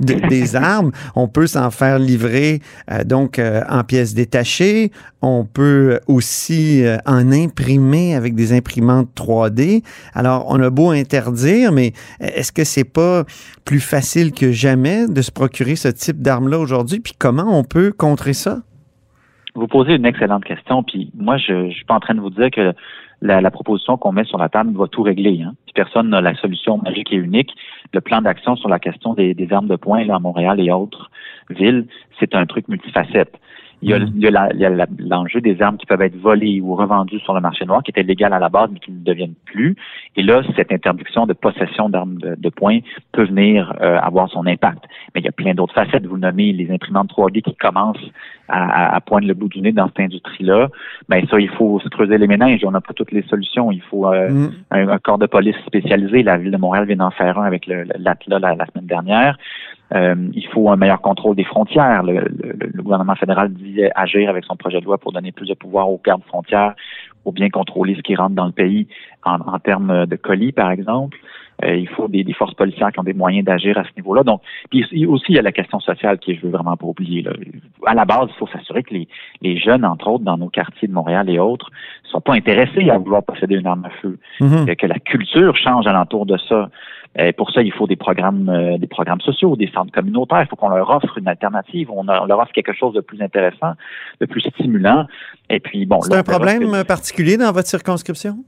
des 0.00 0.56
armes. 0.56 0.92
On 1.14 1.28
peut 1.28 1.46
s'en 1.46 1.70
faire 1.70 1.98
livrer 1.98 2.60
euh, 2.90 3.04
donc 3.04 3.38
euh, 3.38 3.62
en 3.68 3.84
pièces 3.84 4.14
détachées. 4.14 4.90
On 5.22 5.44
peut 5.44 6.00
aussi 6.08 6.82
en 7.06 7.30
imprimer 7.30 8.16
avec 8.16 8.34
des 8.34 8.52
imprimantes 8.52 9.08
3D. 9.14 9.84
Alors, 10.14 10.46
on 10.48 10.60
a 10.60 10.68
beau 10.68 10.90
interdire, 10.90 11.70
mais 11.70 11.92
est-ce 12.18 12.50
que 12.50 12.64
c'est 12.64 12.82
pas 12.82 13.24
plus 13.64 13.78
facile 13.80 14.32
que 14.32 14.50
jamais 14.50 15.06
de 15.06 15.22
se 15.22 15.30
procurer 15.30 15.76
ce 15.76 15.88
type 15.88 16.20
d'armes-là 16.20 16.58
aujourd'hui? 16.58 16.98
Puis 16.98 17.14
comment 17.16 17.56
on 17.56 17.62
peut 17.62 17.92
contrer 17.92 18.32
ça? 18.32 18.62
Vous 19.54 19.66
posez 19.66 19.94
une 19.94 20.06
excellente 20.06 20.44
question, 20.44 20.82
puis 20.82 21.10
moi, 21.14 21.36
je 21.36 21.52
ne 21.52 21.70
suis 21.70 21.84
pas 21.84 21.94
en 21.94 22.00
train 22.00 22.14
de 22.14 22.20
vous 22.20 22.30
dire 22.30 22.50
que 22.50 22.72
la, 23.22 23.50
proposition 23.50 23.96
qu'on 23.96 24.12
met 24.12 24.24
sur 24.24 24.38
la 24.38 24.48
table 24.48 24.76
va 24.76 24.88
tout 24.88 25.02
régler. 25.02 25.42
Hein. 25.42 25.54
personne 25.74 26.10
n'a 26.10 26.20
la 26.20 26.34
solution 26.34 26.78
magique 26.78 27.12
et 27.12 27.16
unique. 27.16 27.54
Le 27.92 28.00
plan 28.00 28.20
d'action 28.20 28.56
sur 28.56 28.68
la 28.68 28.78
question 28.78 29.14
des, 29.14 29.36
armes 29.50 29.68
de 29.68 29.76
poing 29.76 30.04
là, 30.04 30.16
à 30.16 30.18
Montréal 30.18 30.60
et 30.60 30.70
autres 30.70 31.10
villes, 31.50 31.86
c'est 32.18 32.34
un 32.34 32.46
truc 32.46 32.68
multifacette. 32.68 33.34
Il 33.82 33.90
y 33.90 34.26
a, 34.28 34.86
l'enjeu 34.98 35.40
des 35.40 35.60
armes 35.60 35.76
qui 35.76 35.86
peuvent 35.86 36.02
être 36.02 36.16
volées 36.16 36.60
ou 36.60 36.76
revendues 36.76 37.18
sur 37.20 37.34
le 37.34 37.40
marché 37.40 37.64
noir, 37.64 37.82
qui 37.82 37.90
étaient 37.90 38.04
légales 38.04 38.32
à 38.32 38.38
la 38.38 38.48
base, 38.48 38.70
mais 38.72 38.78
qui 38.78 38.92
ne 38.92 39.02
deviennent 39.02 39.34
plus. 39.44 39.74
Et 40.16 40.22
là, 40.22 40.42
cette 40.56 40.70
interdiction 40.70 41.26
de 41.26 41.32
possession 41.32 41.88
d'armes 41.88 42.18
de, 42.18 42.48
poing 42.48 42.78
peut 43.12 43.24
venir 43.24 43.74
euh, 43.80 43.98
avoir 43.98 44.30
son 44.30 44.46
impact. 44.46 44.84
Mais 45.14 45.20
il 45.20 45.24
y 45.24 45.28
a 45.28 45.32
plein 45.32 45.54
d'autres 45.54 45.74
facettes. 45.74 46.06
Vous 46.06 46.18
nommez 46.18 46.52
les 46.52 46.70
imprimantes 46.70 47.10
3D 47.10 47.42
qui 47.42 47.56
commencent 47.56 48.10
à, 48.48 48.94
à, 48.94 49.00
poindre 49.00 49.26
le 49.26 49.34
bout 49.34 49.48
du 49.48 49.60
nez 49.60 49.72
dans 49.72 49.88
cette 49.88 50.00
industrie-là. 50.00 50.68
Ben 51.08 51.26
ça, 51.28 51.40
il 51.40 51.48
faut 51.50 51.80
se 51.80 51.88
creuser 51.88 52.18
les 52.18 52.26
méninges. 52.26 52.64
On 52.64 52.70
n'a 52.70 52.80
pas 52.80 52.92
toutes 52.92 53.12
les 53.12 53.22
solutions. 53.22 53.72
Il 53.72 53.82
faut 53.82 54.06
euh, 54.06 54.30
mm. 54.30 54.52
un, 54.70 54.98
corps 54.98 55.18
de 55.18 55.26
police 55.26 55.56
spécialisé. 55.66 56.22
La 56.22 56.36
ville 56.36 56.52
de 56.52 56.56
Montréal 56.56 56.86
vient 56.86 56.96
d'en 56.96 57.10
faire 57.10 57.38
un 57.38 57.44
avec 57.44 57.66
l'ATLA 57.66 58.38
la, 58.38 58.54
la 58.54 58.66
semaine 58.66 58.86
dernière. 58.86 59.36
Euh, 59.94 60.14
il 60.32 60.46
faut 60.48 60.70
un 60.70 60.76
meilleur 60.76 61.00
contrôle 61.00 61.36
des 61.36 61.44
frontières. 61.44 62.02
Le, 62.02 62.82
gouvernement 62.82 63.14
fédéral 63.14 63.52
disait 63.52 63.90
agir 63.94 64.28
avec 64.28 64.44
son 64.44 64.56
projet 64.56 64.80
de 64.80 64.84
loi 64.84 64.98
pour 64.98 65.12
donner 65.12 65.32
plus 65.32 65.48
de 65.48 65.54
pouvoir 65.54 65.90
aux 65.90 66.00
gardes 66.04 66.24
frontières 66.24 66.74
pour 67.22 67.32
bien 67.32 67.50
contrôler 67.50 67.94
ce 67.94 68.00
qui 68.02 68.16
rentre 68.16 68.34
dans 68.34 68.46
le 68.46 68.52
pays 68.52 68.88
en, 69.24 69.58
termes 69.60 70.06
de 70.06 70.16
colis, 70.16 70.52
par 70.52 70.70
exemple. 70.70 71.18
Euh, 71.64 71.76
il 71.76 71.88
faut 71.88 72.08
des, 72.08 72.24
forces 72.32 72.54
policières 72.54 72.90
qui 72.90 72.98
ont 72.98 73.04
des 73.04 73.12
moyens 73.12 73.44
d'agir 73.44 73.78
à 73.78 73.84
ce 73.84 73.90
niveau-là. 73.96 74.24
Donc, 74.24 74.40
puis 74.70 74.84
aussi, 75.06 75.26
il 75.28 75.36
y 75.36 75.38
a 75.38 75.42
la 75.42 75.52
question 75.52 75.78
sociale 75.78 76.18
qui 76.18 76.34
je 76.34 76.40
veux 76.40 76.50
vraiment 76.50 76.76
pas 76.76 76.86
oublier. 76.86 77.22
Là. 77.22 77.32
À 77.86 77.94
la 77.94 78.04
base, 78.04 78.28
il 78.30 78.38
faut 78.38 78.48
s'assurer 78.48 78.82
que 78.82 78.94
les, 78.94 79.56
jeunes, 79.58 79.84
entre 79.84 80.08
autres, 80.08 80.24
dans 80.24 80.36
nos 80.36 80.48
quartiers 80.48 80.88
de 80.88 80.92
Montréal 80.92 81.30
et 81.30 81.38
autres, 81.38 81.70
soient 82.04 82.20
pas 82.20 82.34
intéressés 82.34 82.90
à 82.90 82.98
vouloir 82.98 83.22
posséder 83.22 83.54
une 83.54 83.66
arme 83.66 83.84
à 83.84 83.90
feu. 83.90 84.18
Mm-hmm. 84.40 84.74
Que 84.74 84.86
la 84.86 84.98
culture 84.98 85.56
change 85.56 85.86
alentour 85.86 86.26
de 86.26 86.36
ça. 86.48 86.68
Et 87.18 87.22
euh, 87.22 87.32
pour 87.36 87.50
ça, 87.50 87.62
il 87.62 87.72
faut 87.72 87.86
des 87.86 87.96
programmes, 87.96 88.48
euh, 88.48 88.78
des 88.78 88.86
programmes 88.86 89.20
sociaux, 89.20 89.54
des 89.54 89.70
centres 89.74 89.92
communautaires. 89.92 90.40
Il 90.40 90.46
faut 90.46 90.56
qu'on 90.56 90.70
leur 90.70 90.88
offre 90.88 91.18
une 91.18 91.28
alternative. 91.28 91.90
On, 91.90 92.04
leur 92.04 92.38
offre 92.38 92.52
quelque 92.52 92.72
chose 92.72 92.94
de 92.94 93.00
plus 93.00 93.20
intéressant, 93.20 93.72
de 94.20 94.26
plus 94.26 94.40
stimulant. 94.40 95.06
Et 95.50 95.60
puis, 95.60 95.84
bon. 95.84 96.00
C'est 96.00 96.14
un 96.14 96.22
problème 96.22 96.84
particulier 96.84 97.36
dans 97.36 97.52
votre 97.52 97.68
circonscription? 97.68 98.38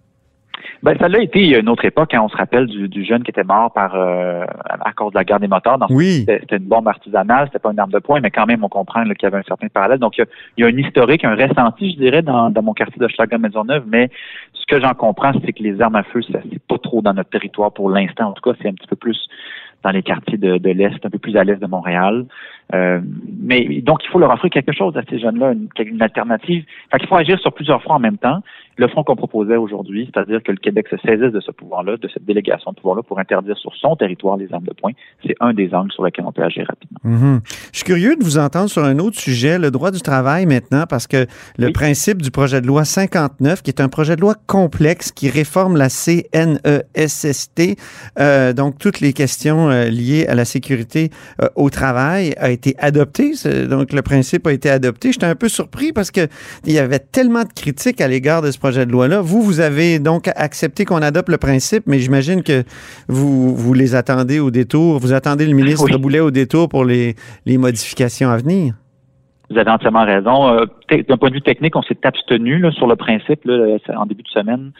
Ben, 0.82 0.96
ça 0.99 1.08
l'a 1.08 1.20
été 1.20 1.58
une 1.58 1.68
autre 1.68 1.84
époque, 1.84 2.14
hein. 2.14 2.20
on 2.23 2.28
se 2.28 2.37
rappelle 2.37 2.66
du, 2.66 3.04
jeune 3.04 3.23
qui 3.23 3.30
était 3.30 3.44
mort 3.44 3.73
par 3.73 3.94
euh, 3.94 4.44
à 4.68 4.92
cause 4.92 5.12
de 5.12 5.18
la 5.18 5.25
guerre 5.25 5.40
des 5.40 5.49
moteurs. 5.49 5.78
oui. 5.90 6.25
C'était 6.26 6.56
une 6.56 6.64
bombe 6.64 6.88
artisanale, 6.88 7.46
c'était 7.46 7.58
pas 7.58 7.73
une 7.73 7.78
arme 7.78 7.90
de 7.90 7.99
poing, 7.99 8.20
mais 8.20 8.30
quand 8.30 8.46
même, 8.46 8.62
on 8.64 8.68
comprend 8.68 9.02
qu'il 9.04 9.23
y 9.23 9.26
avait 9.26 9.38
un 9.38 9.42
certain 9.42 9.68
parallèle. 9.68 9.99
Donc, 9.99 10.18
il 10.18 10.25
y, 10.58 10.64
a, 10.64 10.66
un 10.66 10.78
historique, 10.78 11.25
un 11.25 11.34
ressenti, 11.34 11.93
je 11.93 11.99
dirais, 11.99 12.23
dans, 12.23 12.50
dans 12.50 12.62
mon 12.62 12.75
quartier 12.75 12.99
de 13.00 13.08
Schlager-Maisonneuve, 13.08 13.84
mais 13.88 14.10
ce 14.52 14.64
que 14.67 14.80
j'en 14.80 14.95
comprends, 14.95 15.32
c'est 15.45 15.52
que 15.52 15.62
les 15.62 15.80
armes 15.80 15.97
à 15.97 16.02
feu, 16.02 16.21
c'est 16.30 16.62
pas 16.67 16.78
trop 16.78 17.02
dans 17.02 17.14
notre 17.14 17.30
territoire 17.30 17.73
pour 17.73 17.90
l'instant. 17.90 18.28
En 18.28 18.32
tout 18.32 18.43
cas, 18.43 18.56
c'est 18.60 18.69
un 18.69 18.75
petit 18.75 18.86
peu 18.86 18.97
plus 18.97 19.28
dans 19.84 19.90
les 19.90 20.02
quartiers 20.02 20.38
de, 20.38 20.71
l'Est, 20.71 21.04
un 21.04 21.10
peu 21.10 21.19
plus 21.19 21.36
à 21.36 21.45
l'Est 21.45 21.60
de 21.60 21.67
Montréal. 21.67 22.25
Euh, 22.75 23.00
mais 23.41 23.80
donc, 23.82 24.00
il 24.04 24.10
faut 24.10 24.19
leur 24.19 24.32
offrir 24.32 24.50
quelque 24.50 24.73
chose 24.73 24.97
à 24.97 25.02
ces 25.08 25.19
jeunes-là, 25.19 25.52
une, 25.52 25.69
une 25.78 26.02
alternative. 26.02 26.65
Fait 26.91 26.99
qu'il 26.99 27.08
faut 27.08 27.17
agir 27.17 27.39
sur 27.39 27.52
plusieurs 27.52 27.82
fronts 27.82 27.95
en 27.95 28.00
même 28.00 28.19
temps 28.19 28.41
le 28.76 28.89
front 28.89 29.04
qu'on 29.04 29.17
proposait 29.17 29.56
aujourd'hui, 29.56 30.10
c'est-à-dire 30.13 30.43
que 30.43 30.50
le 30.50 30.58
Québec 30.58 30.87
se 30.91 30.97
saisisse 30.99 31.32
de 31.32 31.41
ce 31.41 31.50
pouvoir-là, 31.50 31.97
de 31.97 32.08
cette 32.13 32.25
délégation 32.25 32.73
de 32.73 32.76
pouvoir-là 32.76 33.02
pour 33.02 33.19
interdire 33.19 33.56
sur 33.56 33.75
son 33.76 33.97
territoire 33.97 34.37
les 34.37 34.52
armes 34.52 34.65
de 34.65 34.73
poing, 34.73 34.93
c'est 35.25 35.37
un 35.41 35.54
des 35.54 35.73
angles 35.75 35.93
sur 35.93 36.04
lesquels 36.04 36.25
on 36.26 36.32
peut 36.32 36.43
agir 36.43 36.67
rapidement. 36.67 36.99
Mhm. 37.04 37.41
Je 37.73 37.78
suis 37.78 37.84
curieux 37.84 38.17
de 38.17 38.25
vous 38.25 38.39
entendre 38.39 38.69
sur 38.69 38.84
un 38.84 38.99
autre 38.99 39.19
sujet, 39.19 39.58
le 39.58 39.71
droit 39.71 39.91
du 39.91 40.00
travail 40.00 40.47
maintenant, 40.47 40.84
parce 40.89 41.06
que 41.06 41.26
le 41.58 41.73
principe 41.73 42.21
du 42.23 42.30
projet 42.30 42.60
de 42.60 42.67
loi 42.67 42.84
59, 42.84 43.63
qui 43.63 43.71
est 43.71 43.80
un 43.80 43.89
projet 43.89 44.17
de 44.17 44.21
loi 44.21 44.34
complexe 44.47 45.13
qui 45.13 45.30
réforme 45.30 45.76
la 45.76 45.89
CNESST, 45.89 47.60
euh, 48.19 48.52
donc 48.52 48.78
toutes 48.78 49.00
les 49.00 49.13
questions 49.13 49.71
euh, 49.71 49.84
liées 49.87 50.26
à 50.26 50.34
la 50.34 50.45
sécurité 50.45 51.10
euh, 51.41 51.49
au 51.54 51.71
travail, 51.71 52.34
a 52.39 52.50
été 52.50 52.63
adopté. 52.78 53.32
Donc 53.68 53.92
le 53.92 54.02
principe 54.02 54.46
a 54.46 54.52
été 54.52 54.70
adopté. 54.70 55.12
J'étais 55.12 55.26
un 55.26 55.34
peu 55.34 55.48
surpris 55.48 55.92
parce 55.92 56.10
que 56.10 56.28
il 56.64 56.72
y 56.72 56.78
avait 56.78 56.98
tellement 56.98 57.42
de 57.42 57.52
critiques 57.54 58.00
à 58.00 58.08
l'égard 58.08 58.42
de 58.42 58.50
ce 58.50 58.58
projet 58.58 58.86
de 58.86 58.92
loi-là. 58.92 59.20
Vous, 59.20 59.42
vous 59.42 59.60
avez 59.60 59.98
donc 59.98 60.28
accepté 60.36 60.84
qu'on 60.84 61.02
adopte 61.02 61.28
le 61.28 61.38
principe, 61.38 61.84
mais 61.86 61.98
j'imagine 61.98 62.42
que 62.42 62.64
vous, 63.08 63.54
vous 63.54 63.74
les 63.74 63.94
attendez 63.94 64.40
au 64.40 64.50
détour. 64.50 64.98
Vous 64.98 65.12
attendez 65.12 65.46
le 65.46 65.54
ministre 65.54 65.84
oui. 65.84 65.98
Boulet 65.98 66.20
au 66.20 66.30
détour 66.30 66.68
pour 66.68 66.84
les, 66.84 67.14
les 67.46 67.56
modifications 67.56 68.30
à 68.30 68.36
venir. 68.36 68.74
Vous 69.50 69.58
avez 69.58 69.70
entièrement 69.70 70.04
raison. 70.04 70.48
Euh, 70.48 70.64
d'un 70.90 71.16
point 71.16 71.28
de 71.28 71.34
vue 71.34 71.42
technique, 71.42 71.76
on 71.76 71.82
s'est 71.82 71.98
abstenu 72.04 72.64
sur 72.72 72.86
le 72.86 72.96
principe 72.96 73.46
en 73.46 74.06
début 74.06 74.22
de 74.22 74.28
semaine. 74.28 74.72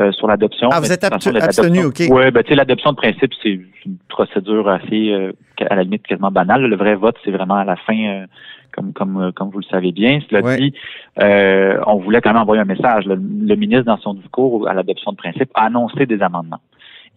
Euh, 0.00 0.12
sur 0.12 0.28
l'adoption. 0.28 0.68
Ah, 0.70 0.78
vous 0.78 0.92
êtes 0.92 1.02
abstenu, 1.02 1.84
OK. 1.86 2.02
Oui, 2.08 2.30
ben, 2.30 2.42
tu 2.44 2.50
sais, 2.50 2.54
l'adoption 2.54 2.92
de 2.92 2.96
principe, 2.96 3.32
c'est 3.42 3.48
une 3.48 3.96
procédure 4.08 4.68
assez, 4.68 5.10
euh, 5.10 5.32
à 5.68 5.74
la 5.74 5.82
limite, 5.82 6.06
quasiment 6.06 6.30
banale. 6.30 6.62
Le 6.62 6.76
vrai 6.76 6.94
vote, 6.94 7.16
c'est 7.24 7.32
vraiment 7.32 7.56
à 7.56 7.64
la 7.64 7.74
fin 7.74 8.26
comme 8.72 8.92
comme 8.92 9.20
euh, 9.20 9.32
comme 9.32 9.50
vous 9.50 9.58
le 9.58 9.64
savez 9.64 9.92
bien. 9.92 10.20
Cela 10.28 10.56
dit, 10.56 10.72
euh, 11.20 11.80
on 11.86 11.96
voulait 11.96 12.20
quand 12.20 12.32
même 12.32 12.42
envoyer 12.42 12.62
un 12.62 12.66
message. 12.66 13.06
Le, 13.06 13.14
le 13.14 13.56
ministre, 13.56 13.84
dans 13.84 13.98
son 13.98 14.14
discours 14.14 14.68
à 14.68 14.74
l'adoption 14.74 15.12
de 15.12 15.16
principe, 15.16 15.50
a 15.54 15.64
annoncé 15.66 16.06
des 16.06 16.22
amendements. 16.22 16.60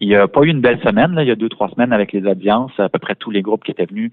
Il 0.00 0.08
n'y 0.08 0.16
a 0.16 0.26
pas 0.26 0.42
eu 0.42 0.48
une 0.48 0.60
belle 0.60 0.80
semaine, 0.80 1.14
là, 1.14 1.22
il 1.22 1.28
y 1.28 1.30
a 1.30 1.36
deux, 1.36 1.48
trois 1.48 1.68
semaines 1.68 1.92
avec 1.92 2.12
les 2.12 2.24
audiences. 2.26 2.72
À 2.78 2.88
peu 2.88 2.98
près 2.98 3.14
tous 3.14 3.30
les 3.30 3.42
groupes 3.42 3.64
qui 3.64 3.70
étaient 3.70 3.86
venus 3.86 4.10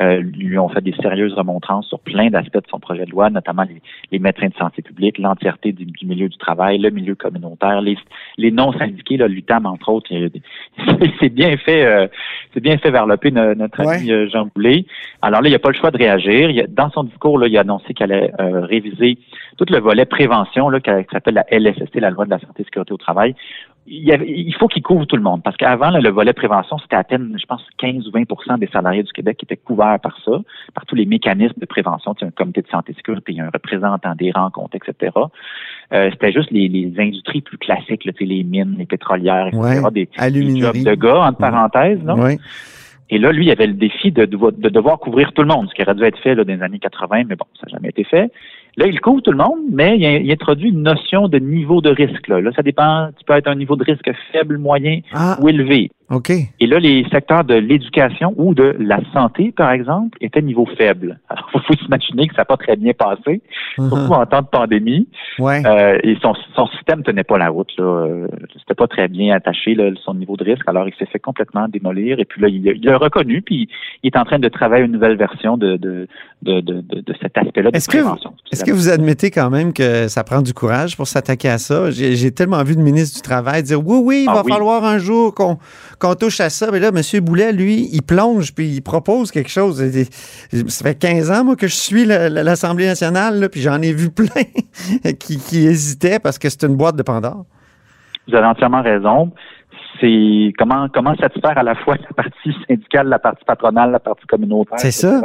euh, 0.00 0.20
lui 0.20 0.58
ont 0.58 0.68
fait 0.68 0.80
des 0.80 0.94
sérieuses 1.02 1.34
remontrances 1.34 1.86
sur 1.86 1.98
plein 2.00 2.30
d'aspects 2.30 2.56
de 2.56 2.68
son 2.70 2.78
projet 2.78 3.04
de 3.04 3.10
loi, 3.10 3.28
notamment 3.30 3.64
les, 4.10 4.18
médecins 4.18 4.48
de 4.48 4.54
santé 4.54 4.82
publique, 4.82 5.18
l'entièreté 5.18 5.72
du, 5.72 5.86
milieu 6.06 6.28
du 6.28 6.38
travail, 6.38 6.78
le 6.78 6.90
milieu 6.90 7.14
communautaire, 7.14 7.80
les, 7.80 7.96
les 8.38 8.50
non-syndiqués, 8.50 9.16
l'UTAM, 9.16 9.66
entre 9.66 9.90
autres. 9.90 10.10
C'est 11.20 11.28
bien 11.28 11.56
fait, 11.56 11.84
euh, 11.84 12.06
c'est 12.54 12.60
bien 12.60 12.78
fait 12.78 12.90
vers 12.90 13.06
notre, 13.06 13.28
notre 13.28 13.80
ami 13.80 14.10
euh, 14.10 14.28
Jean 14.28 14.48
Boulet. 14.54 14.84
Alors 15.22 15.42
là, 15.42 15.48
il 15.48 15.52
n'y 15.52 15.56
a 15.56 15.60
pas 15.60 15.70
le 15.70 15.76
choix 15.76 15.90
de 15.90 15.98
réagir. 15.98 16.50
Il 16.50 16.66
dans 16.68 16.90
son 16.90 17.04
discours, 17.04 17.38
là, 17.38 17.46
il 17.46 17.56
a 17.56 17.60
annoncé 17.60 17.94
qu'elle 17.94 18.12
allait 18.12 18.32
réviser 18.38 19.18
tout 19.56 19.66
le 19.68 19.78
volet 19.78 20.04
prévention, 20.04 20.68
là, 20.68 20.80
qui 20.80 20.90
s'appelle 21.12 21.34
la 21.34 21.44
LSST, 21.50 21.96
la 21.96 22.10
loi 22.10 22.24
de 22.24 22.30
la 22.30 22.38
santé 22.38 22.62
et 22.62 22.64
sécurité 22.64 22.92
au 22.92 22.96
travail, 22.96 23.34
il, 23.86 24.54
faut 24.58 24.68
qu'il 24.68 24.82
couvre 24.82 25.04
tout 25.04 25.16
le 25.16 25.19
monde. 25.22 25.42
Parce 25.42 25.56
qu'avant, 25.56 25.90
le 25.90 26.10
volet 26.10 26.32
prévention, 26.32 26.78
c'était 26.78 26.96
à 26.96 27.04
peine, 27.04 27.36
je 27.40 27.46
pense, 27.46 27.62
15 27.78 28.08
ou 28.08 28.10
20% 28.10 28.58
des 28.58 28.66
salariés 28.68 29.02
du 29.02 29.12
Québec 29.12 29.36
qui 29.38 29.44
étaient 29.44 29.56
couverts 29.56 29.98
par 30.02 30.16
ça, 30.24 30.32
par 30.74 30.86
tous 30.86 30.94
les 30.94 31.06
mécanismes 31.06 31.58
de 31.58 31.66
prévention. 31.66 32.14
Tu 32.14 32.24
un 32.24 32.30
comité 32.30 32.62
de 32.62 32.68
santé 32.68 32.92
et 32.92 32.94
sécurité, 32.94 33.36
un 33.40 33.50
représentant 33.52 34.14
des 34.14 34.30
rencontres, 34.30 34.76
etc. 34.76 35.12
Euh, 35.92 36.10
c'était 36.12 36.32
juste 36.32 36.50
les, 36.50 36.92
industries 36.98 37.40
plus 37.40 37.58
classiques, 37.58 38.04
là, 38.04 38.12
les 38.20 38.44
mines, 38.44 38.76
les 38.78 38.86
pétrolières, 38.86 39.48
etc. 39.48 39.82
des, 39.92 40.08
jobs 40.58 40.76
de 40.76 40.94
gars, 40.94 41.20
entre 41.20 41.38
parenthèses. 41.38 42.00
Et 43.12 43.18
là, 43.18 43.32
lui, 43.32 43.46
il 43.46 43.50
avait 43.50 43.66
le 43.66 43.74
défi 43.74 44.12
de, 44.12 44.24
de, 44.24 44.68
devoir 44.68 44.98
couvrir 45.00 45.32
tout 45.32 45.42
le 45.42 45.48
monde, 45.48 45.68
ce 45.68 45.74
qui 45.74 45.82
aurait 45.82 45.96
dû 45.96 46.04
être 46.04 46.18
fait 46.18 46.36
là, 46.36 46.44
dans 46.44 46.54
les 46.54 46.62
années 46.62 46.78
80, 46.78 47.24
mais 47.28 47.34
bon, 47.34 47.46
ça 47.60 47.66
n'a 47.66 47.72
jamais 47.72 47.88
été 47.88 48.04
fait. 48.04 48.30
Là, 48.80 48.86
il 48.86 48.98
couvre 48.98 49.20
tout 49.20 49.30
le 49.30 49.36
monde, 49.36 49.58
mais 49.70 49.98
il, 49.98 50.32
introduit 50.32 50.70
une 50.70 50.82
notion 50.82 51.28
de 51.28 51.38
niveau 51.38 51.82
de 51.82 51.90
risque. 51.90 52.26
Là, 52.28 52.40
là 52.40 52.50
ça 52.56 52.62
dépend, 52.62 53.10
tu 53.18 53.26
peux 53.26 53.34
être 53.34 53.46
un 53.46 53.54
niveau 53.54 53.76
de 53.76 53.84
risque 53.84 54.10
faible, 54.32 54.56
moyen 54.56 55.00
ah. 55.12 55.36
ou 55.38 55.50
élevé. 55.50 55.90
OK. 56.10 56.30
Et 56.30 56.66
là, 56.66 56.78
les 56.80 57.06
secteurs 57.10 57.44
de 57.44 57.54
l'éducation 57.54 58.34
ou 58.36 58.52
de 58.52 58.74
la 58.80 58.98
santé, 59.12 59.52
par 59.56 59.70
exemple, 59.70 60.18
étaient 60.20 60.42
niveau 60.42 60.66
faible. 60.76 61.20
Alors, 61.28 61.48
il 61.54 61.60
faut 61.60 61.74
s'imaginer 61.74 62.26
que 62.26 62.34
ça 62.34 62.42
n'a 62.42 62.46
pas 62.46 62.56
très 62.56 62.76
bien 62.76 62.92
passé, 62.92 63.40
surtout 63.76 63.96
Mhm. 63.96 64.12
en 64.12 64.26
temps 64.26 64.42
de 64.42 64.46
pandémie. 64.48 65.06
Ouais. 65.38 65.62
Euh, 65.64 65.98
et 66.02 66.16
son, 66.20 66.34
son 66.56 66.66
système 66.68 67.02
tenait 67.04 67.22
pas 67.24 67.38
la 67.38 67.48
route. 67.48 67.70
Là. 67.78 67.84
Euh, 67.84 68.26
C'était 68.58 68.74
pas 68.74 68.88
très 68.88 69.06
bien 69.08 69.34
attaché, 69.36 69.74
là, 69.74 69.90
son 70.04 70.14
niveau 70.14 70.36
de 70.36 70.44
risque. 70.44 70.64
Alors, 70.66 70.88
il 70.88 70.94
s'est 70.98 71.06
fait 71.06 71.18
complètement 71.20 71.68
démolir. 71.68 72.18
Et 72.18 72.24
puis 72.24 72.40
là, 72.42 72.48
il, 72.48 72.68
a- 72.68 72.72
il 72.72 72.88
a 72.88 72.98
reconnu, 72.98 73.40
puis 73.42 73.68
il 74.02 74.08
est 74.08 74.16
en 74.18 74.24
train 74.24 74.38
de 74.38 74.48
travailler 74.48 74.84
une 74.86 74.92
nouvelle 74.92 75.16
version 75.16 75.56
de, 75.56 75.76
de, 75.76 76.08
de, 76.42 76.60
de, 76.60 76.80
de- 76.80 77.14
cet 77.22 77.36
aspect-là 77.38 77.70
de 77.70 77.76
Est-ce 77.76 77.88
que, 77.88 77.98
prévention. 77.98 78.32
est-ce 78.52 78.64
que 78.64 78.72
vous 78.72 78.88
admettez 78.88 79.30
quand 79.30 79.50
même 79.50 79.72
que 79.72 80.08
ça 80.08 80.24
prend 80.24 80.42
du 80.42 80.54
courage 80.54 80.96
pour 80.96 81.06
s'attaquer 81.06 81.48
à 81.50 81.58
ça? 81.58 81.90
J'ai 81.90 82.16
j'ai 82.16 82.32
tellement 82.32 82.62
vu 82.64 82.74
le 82.74 82.82
ministre 82.82 83.16
du 83.16 83.22
Travail 83.22 83.62
dire 83.62 83.78
oui, 83.86 83.98
oui, 84.02 84.24
il 84.24 84.30
Ah 84.30 84.34
va 84.34 84.42
oui. 84.44 84.50
falloir 84.52 84.84
un 84.84 84.98
jour 84.98 85.34
qu'on 85.34 85.58
qu'on 86.00 86.14
touche 86.14 86.40
à 86.40 86.50
ça. 86.50 86.70
Mais 86.72 86.80
là, 86.80 86.88
M. 86.88 87.24
Boulet, 87.24 87.52
lui, 87.52 87.88
il 87.92 88.02
plonge 88.02 88.54
puis 88.54 88.66
il 88.66 88.82
propose 88.82 89.30
quelque 89.30 89.50
chose. 89.50 89.80
Ça 89.80 90.84
fait 90.84 90.98
15 90.98 91.30
ans, 91.30 91.44
moi, 91.44 91.56
que 91.56 91.68
je 91.68 91.74
suis 91.74 92.04
l'Assemblée 92.04 92.86
nationale, 92.86 93.38
là, 93.40 93.48
puis 93.48 93.60
j'en 93.60 93.80
ai 93.82 93.92
vu 93.92 94.10
plein 94.10 94.44
qui, 95.20 95.38
qui 95.38 95.66
hésitaient 95.66 96.18
parce 96.18 96.38
que 96.38 96.48
c'est 96.48 96.64
une 96.64 96.76
boîte 96.76 96.96
de 96.96 97.02
Pandore. 97.02 97.44
Vous 98.26 98.34
avez 98.34 98.46
entièrement 98.46 98.82
raison. 98.82 99.32
C'est 100.00 100.52
comment 100.56 100.88
comment 100.88 101.14
satisfaire 101.16 101.58
à 101.58 101.62
la 101.62 101.74
fois 101.74 101.96
la 101.96 102.14
partie 102.14 102.54
syndicale, 102.66 103.08
la 103.08 103.18
partie 103.18 103.44
patronale, 103.44 103.90
la 103.90 104.00
partie 104.00 104.26
communautaire. 104.26 104.78
C'est 104.78 104.92
ça. 104.92 105.20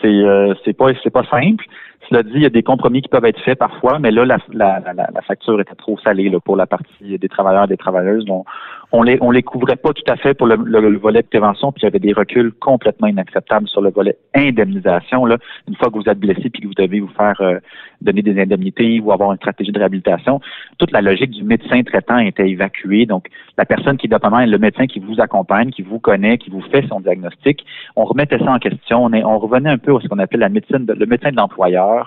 C'est 0.00 0.06
euh, 0.06 0.54
c'est 0.64 0.72
pas 0.72 0.88
c'est 1.02 1.10
pas 1.10 1.24
simple. 1.24 1.64
Cela 2.08 2.22
dit, 2.22 2.30
il 2.36 2.42
y 2.42 2.46
a 2.46 2.50
des 2.50 2.62
compromis 2.62 3.02
qui 3.02 3.08
peuvent 3.08 3.24
être 3.26 3.40
faits 3.40 3.58
parfois, 3.58 3.98
mais 3.98 4.10
là 4.10 4.24
la, 4.24 4.38
la, 4.52 4.80
la, 4.80 4.92
la 5.14 5.22
facture 5.22 5.60
était 5.60 5.74
trop 5.74 5.98
salée 5.98 6.30
là, 6.30 6.40
pour 6.40 6.56
la 6.56 6.66
partie 6.66 7.18
des 7.18 7.28
travailleurs 7.28 7.64
et 7.64 7.68
des 7.68 7.76
travailleuses. 7.76 8.24
On, 8.30 8.44
on 8.92 9.02
les 9.02 9.18
on 9.20 9.30
les 9.30 9.42
couvrait 9.42 9.76
pas 9.76 9.92
tout 9.92 10.10
à 10.10 10.16
fait 10.16 10.32
pour 10.32 10.46
le, 10.46 10.56
le- 10.56 10.88
le 10.88 10.98
volet 10.98 11.20
de 11.22 11.26
prévention, 11.26 11.70
puis 11.72 11.82
il 11.82 11.84
y 11.84 11.88
avait 11.88 11.98
des 11.98 12.14
reculs 12.14 12.52
complètement 12.52 13.08
inacceptables 13.08 13.68
sur 13.68 13.82
le 13.82 13.90
volet 13.90 14.16
indemnisation. 14.34 15.26
Là, 15.26 15.36
une 15.68 15.76
fois 15.76 15.88
que 15.90 15.96
vous 15.98 16.08
êtes 16.08 16.18
blessé 16.18 16.48
puis 16.48 16.62
que 16.62 16.66
vous 16.66 16.74
devez 16.74 17.00
vous 17.00 17.10
faire 17.16 17.38
euh, 17.40 17.58
donner 18.00 18.22
des 18.22 18.40
indemnités 18.40 19.00
ou 19.00 19.12
avoir 19.12 19.30
une 19.32 19.36
stratégie 19.38 19.72
de 19.72 19.78
réhabilitation, 19.78 20.40
toute 20.78 20.92
la 20.92 21.02
logique 21.02 21.30
du 21.32 21.42
médecin 21.44 21.82
traitant 21.82 22.18
était 22.18 22.48
évacuée. 22.48 23.04
Donc, 23.04 23.26
la 23.58 23.64
personne 23.66 23.98
qui 23.98 24.08
notamment 24.08 24.38
le 24.44 24.58
médecin 24.58 24.86
qui 24.86 25.00
vous 25.00 25.20
accompagne, 25.20 25.70
qui 25.70 25.82
vous 25.82 25.98
connaît, 25.98 26.38
qui 26.38 26.48
vous 26.50 26.62
fait 26.62 26.86
son 26.88 27.00
diagnostic, 27.00 27.64
on 27.96 28.04
remettait 28.04 28.38
ça 28.38 28.50
en 28.52 28.58
question. 28.58 29.04
On, 29.04 29.12
est- 29.12 29.24
on 29.24 29.38
revenait 29.38 29.70
un 29.70 29.78
peu 29.78 29.94
à 29.94 30.00
ce 30.00 30.08
qu'on 30.08 30.18
appelle 30.18 30.40
la 30.40 30.48
médecine, 30.48 30.86
de- 30.86 30.94
le 30.94 31.06
médecin 31.06 31.30
de 31.30 31.36
l'employeur. 31.36 31.97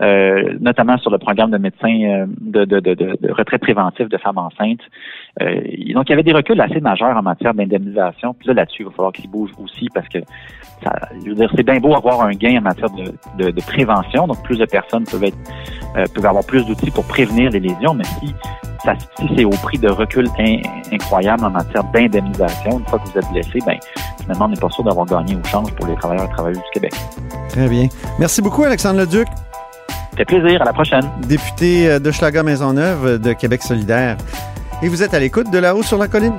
Euh, 0.00 0.54
notamment 0.60 0.96
sur 0.98 1.10
le 1.10 1.18
programme 1.18 1.50
de 1.50 1.58
médecins 1.58 1.88
euh, 1.88 2.26
de, 2.40 2.64
de, 2.64 2.78
de, 2.78 2.94
de, 2.94 3.32
retraite 3.32 3.60
préventif 3.60 4.08
de 4.08 4.16
femmes 4.16 4.38
enceintes. 4.38 4.80
Euh, 5.42 5.60
donc, 5.92 6.08
il 6.08 6.10
y 6.10 6.12
avait 6.12 6.22
des 6.22 6.32
reculs 6.32 6.60
assez 6.60 6.80
majeurs 6.80 7.16
en 7.16 7.22
matière 7.22 7.52
d'indemnisation. 7.52 8.32
Puis 8.34 8.46
là, 8.46 8.54
là-dessus, 8.54 8.82
il 8.82 8.86
va 8.86 8.92
falloir 8.92 9.12
qu'ils 9.12 9.28
bougent 9.28 9.54
aussi 9.60 9.88
parce 9.92 10.08
que 10.08 10.20
ça, 10.84 10.92
c'est 11.56 11.64
bien 11.64 11.80
beau 11.80 11.96
avoir 11.96 12.22
un 12.22 12.30
gain 12.30 12.58
en 12.58 12.62
matière 12.62 12.90
de, 12.90 13.60
prévention. 13.66 14.28
Donc, 14.28 14.40
plus 14.44 14.58
de 14.58 14.66
personnes 14.66 15.04
peuvent 15.04 15.24
être 15.24 16.12
peuvent 16.14 16.26
avoir 16.26 16.46
plus 16.46 16.64
d'outils 16.64 16.92
pour 16.92 17.06
prévenir 17.08 17.50
les 17.50 17.60
lésions, 17.60 17.94
mais 17.94 18.04
si 18.04 18.32
ça, 18.96 19.06
si 19.18 19.28
c'est 19.36 19.44
au 19.44 19.50
prix 19.50 19.78
de 19.78 19.88
recul 19.88 20.28
in- 20.38 20.60
incroyable 20.92 21.44
en 21.44 21.50
matière 21.50 21.84
d'indemnisation, 21.92 22.78
une 22.78 22.86
fois 22.86 22.98
que 22.98 23.08
vous 23.10 23.18
êtes 23.18 23.30
blessé, 23.32 23.58
ben 23.66 23.76
finalement, 24.20 24.44
on 24.46 24.48
n'est 24.48 24.56
pas 24.60 24.68
sûr 24.70 24.84
d'avoir 24.84 25.06
gagné 25.06 25.36
au 25.36 25.44
change 25.48 25.72
pour 25.74 25.86
les 25.86 25.94
travailleurs 25.96 26.26
et 26.26 26.32
travailleuses 26.32 26.58
du 26.58 26.70
Québec. 26.72 26.92
Très 27.50 27.68
bien. 27.68 27.88
Merci 28.18 28.40
beaucoup, 28.42 28.64
Alexandre 28.64 29.00
Leduc, 29.00 29.26
Ça 29.28 30.16
fait 30.18 30.24
plaisir. 30.24 30.62
À 30.62 30.64
la 30.64 30.72
prochaine. 30.72 31.08
député 31.26 31.88
euh, 31.90 31.98
de 31.98 32.10
Schlager 32.10 32.42
Maisonneuve 32.42 33.06
euh, 33.06 33.18
de 33.18 33.32
Québec 33.32 33.62
solidaire. 33.62 34.16
Et 34.82 34.88
vous 34.88 35.02
êtes 35.02 35.12
à 35.14 35.18
l'écoute 35.18 35.50
de 35.50 35.58
là-haut 35.58 35.82
sur 35.82 35.98
la 35.98 36.06
colline. 36.08 36.38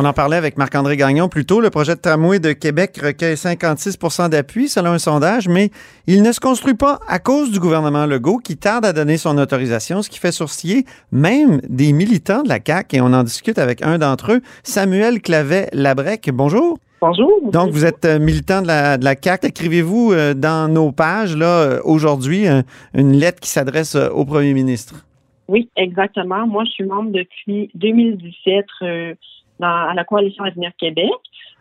On 0.00 0.04
en 0.04 0.12
parlait 0.12 0.36
avec 0.36 0.56
Marc-André 0.58 0.96
Gagnon 0.96 1.28
plus 1.28 1.44
tôt. 1.44 1.60
Le 1.60 1.70
projet 1.70 1.96
de 1.96 2.00
tramway 2.00 2.38
de 2.38 2.52
Québec 2.52 3.00
recueille 3.02 3.34
56% 3.34 4.28
d'appui 4.28 4.68
selon 4.68 4.90
un 4.92 4.98
sondage, 5.00 5.48
mais 5.48 5.70
il 6.06 6.22
ne 6.22 6.30
se 6.30 6.38
construit 6.38 6.74
pas 6.74 7.00
à 7.08 7.18
cause 7.18 7.50
du 7.50 7.58
gouvernement 7.58 8.06
Legault 8.06 8.38
qui 8.38 8.56
tarde 8.56 8.84
à 8.84 8.92
donner 8.92 9.16
son 9.16 9.36
autorisation, 9.38 10.00
ce 10.02 10.08
qui 10.08 10.20
fait 10.20 10.30
sourciller 10.30 10.84
même 11.10 11.60
des 11.68 11.92
militants 11.92 12.44
de 12.44 12.48
la 12.48 12.60
CAQ. 12.64 12.94
Et 12.94 13.00
on 13.00 13.06
en 13.06 13.24
discute 13.24 13.58
avec 13.58 13.82
un 13.82 13.98
d'entre 13.98 14.34
eux, 14.34 14.40
Samuel 14.62 15.20
Clavet-Labrec. 15.20 16.30
Bonjour. 16.32 16.78
Bonjour. 17.00 17.32
Donc, 17.50 17.70
vous 17.72 17.84
êtes 17.84 18.04
euh, 18.04 18.20
militant 18.20 18.62
de 18.62 18.68
la, 18.68 18.98
de 18.98 19.04
la 19.04 19.16
CAQ. 19.20 19.48
Écrivez-vous 19.48 20.12
euh, 20.12 20.32
dans 20.32 20.72
nos 20.72 20.92
pages, 20.92 21.36
là, 21.36 21.46
euh, 21.46 21.80
aujourd'hui, 21.82 22.46
un- 22.46 22.62
une 22.94 23.14
lettre 23.14 23.40
qui 23.40 23.48
s'adresse 23.50 23.96
euh, 23.96 24.10
au 24.10 24.24
premier 24.24 24.54
ministre? 24.54 25.04
Oui, 25.48 25.70
exactement. 25.76 26.46
Moi, 26.46 26.62
je 26.66 26.70
suis 26.70 26.84
membre 26.84 27.10
depuis 27.10 27.70
2017 27.74 28.64
euh, 28.82 29.14
dans, 29.60 29.88
à 29.88 29.94
la 29.94 30.04
Coalition 30.04 30.44
Avenir 30.44 30.70
Québec. 30.78 31.10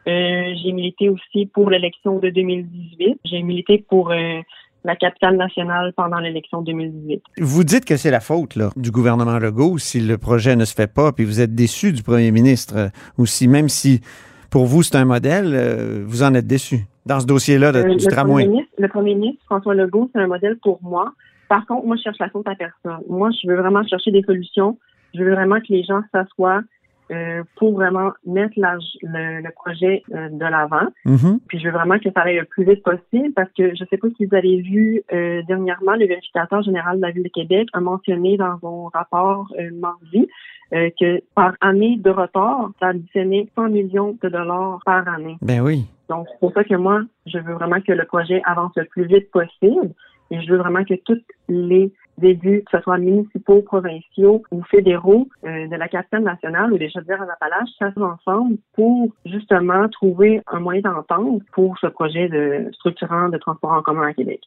Euh, 0.07 0.53
j'ai 0.63 0.71
milité 0.71 1.09
aussi 1.09 1.47
pour 1.47 1.69
l'élection 1.69 2.19
de 2.19 2.29
2018. 2.29 3.19
J'ai 3.25 3.41
milité 3.41 3.83
pour 3.89 4.11
euh, 4.11 4.39
la 4.87 4.95
capitale 4.95 5.35
nationale 5.35 5.93
pendant 5.95 6.19
l'élection 6.19 6.61
2018. 6.61 7.21
Vous 7.39 7.63
dites 7.63 7.85
que 7.85 7.97
c'est 7.97 8.09
la 8.09 8.21
faute 8.21 8.55
là, 8.55 8.69
du 8.77 8.89
gouvernement 8.89 9.37
Legault 9.37 9.77
si 9.77 9.99
le 9.99 10.17
projet 10.17 10.55
ne 10.55 10.65
se 10.65 10.73
fait 10.73 10.91
pas, 10.91 11.11
puis 11.11 11.25
vous 11.25 11.41
êtes 11.41 11.53
déçu 11.53 11.91
du 11.91 12.03
premier 12.03 12.31
ministre 12.31 12.77
euh, 12.77 12.87
aussi, 13.17 13.47
même 13.47 13.67
si 13.67 14.01
pour 14.49 14.65
vous 14.65 14.83
c'est 14.83 14.95
un 14.95 15.05
modèle, 15.05 15.53
euh, 15.53 16.03
vous 16.07 16.23
en 16.23 16.33
êtes 16.33 16.47
déçu 16.47 16.85
dans 17.05 17.19
ce 17.19 17.25
dossier-là 17.25 17.71
du 17.73 17.79
le, 17.79 17.97
tramway. 17.97 18.43
premier 18.43 18.47
ministre, 18.47 18.73
le 18.77 18.87
premier 18.87 19.15
ministre, 19.15 19.43
François 19.45 19.75
Legault, 19.75 20.09
c'est 20.13 20.21
un 20.21 20.27
modèle 20.27 20.57
pour 20.63 20.79
moi. 20.81 21.13
Par 21.49 21.65
contre, 21.65 21.85
moi, 21.85 21.95
je 21.95 22.03
cherche 22.03 22.19
la 22.19 22.29
faute 22.29 22.47
à 22.47 22.55
personne. 22.55 22.99
Moi, 23.07 23.29
je 23.31 23.47
veux 23.47 23.55
vraiment 23.55 23.85
chercher 23.87 24.11
des 24.11 24.23
solutions. 24.23 24.77
Je 25.13 25.23
veux 25.23 25.33
vraiment 25.33 25.59
que 25.59 25.67
les 25.69 25.83
gens 25.83 26.01
s'assoient 26.11 26.61
euh, 27.11 27.43
pour 27.57 27.73
vraiment 27.73 28.11
mettre 28.25 28.53
la- 28.57 28.77
le, 29.01 29.41
le 29.41 29.51
projet 29.51 30.03
euh, 30.13 30.29
de 30.29 30.45
l'avant. 30.45 30.87
Mhm. 31.05 31.39
Puis 31.47 31.59
je 31.59 31.65
veux 31.65 31.71
vraiment 31.73 31.99
que 31.99 32.09
ça 32.11 32.21
aille 32.21 32.37
le 32.37 32.45
plus 32.45 32.65
vite 32.65 32.83
possible 32.83 33.33
parce 33.35 33.49
que 33.57 33.75
je 33.75 33.83
sais 33.89 33.97
pas 33.97 34.07
si 34.17 34.25
vous 34.25 34.35
avez 34.35 34.61
vu 34.61 35.01
euh, 35.13 35.41
dernièrement, 35.47 35.93
le 35.95 36.05
vérificateur 36.07 36.61
général 36.63 36.97
de 36.97 37.01
la 37.01 37.11
Ville 37.11 37.23
de 37.23 37.29
Québec 37.29 37.67
a 37.73 37.79
mentionné 37.79 38.37
dans 38.37 38.59
son 38.59 38.85
rapport 38.87 39.47
euh, 39.59 39.69
mardi 39.73 40.27
euh, 40.73 40.89
que 40.99 41.21
par 41.33 41.53
année 41.61 41.97
de 41.97 42.09
retard, 42.09 42.71
ça 42.79 42.87
additionnait 42.87 43.47
100 43.55 43.69
millions 43.69 44.17
de 44.21 44.27
dollars 44.29 44.79
par 44.85 45.07
année. 45.07 45.37
Ben 45.41 45.61
oui. 45.61 45.85
Donc, 46.09 46.27
c'est 46.31 46.39
pour 46.39 46.51
ça 46.53 46.63
que 46.63 46.75
moi, 46.75 47.01
je 47.25 47.37
veux 47.37 47.53
vraiment 47.53 47.79
que 47.81 47.91
le 47.93 48.05
projet 48.05 48.41
avance 48.45 48.71
le 48.75 48.85
plus 48.85 49.05
vite 49.05 49.31
possible 49.31 49.91
et 50.31 50.41
je 50.41 50.51
veux 50.51 50.57
vraiment 50.57 50.83
que 50.83 50.93
tous 51.05 51.21
les 51.47 51.91
élus, 52.21 52.63
que 52.63 52.77
ce 52.77 52.83
soit 52.83 52.97
municipaux, 52.97 53.61
provinciaux 53.61 54.43
ou 54.51 54.63
fédéraux 54.63 55.27
euh, 55.45 55.67
de 55.67 55.75
la 55.75 55.87
capitale 55.87 56.23
nationale 56.23 56.73
ou 56.73 56.77
des 56.77 56.89
Chaudières-en-Appalaches, 56.89 57.69
s'assoient 57.77 58.17
ensemble 58.19 58.57
pour 58.73 59.09
justement 59.25 59.87
trouver 59.89 60.41
un 60.47 60.59
moyen 60.59 60.81
d'entente 60.81 61.43
pour 61.53 61.77
ce 61.79 61.87
projet 61.87 62.29
de 62.29 62.69
structurant 62.73 63.29
de 63.29 63.37
transport 63.37 63.71
en 63.71 63.81
commun 63.81 64.07
à 64.07 64.13
Québec. 64.13 64.41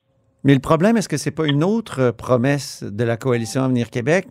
Mais 0.45 0.55
le 0.55 0.61
problème, 0.61 0.97
est-ce 0.97 1.09
que 1.09 1.17
c'est 1.17 1.31
pas 1.31 1.47
une 1.47 1.63
autre 1.63 2.01
euh, 2.01 2.13
promesse 2.13 2.83
de 2.83 3.05
la 3.05 3.17
coalition 3.17 3.63
Avenir 3.63 3.91
Québec 3.91 4.29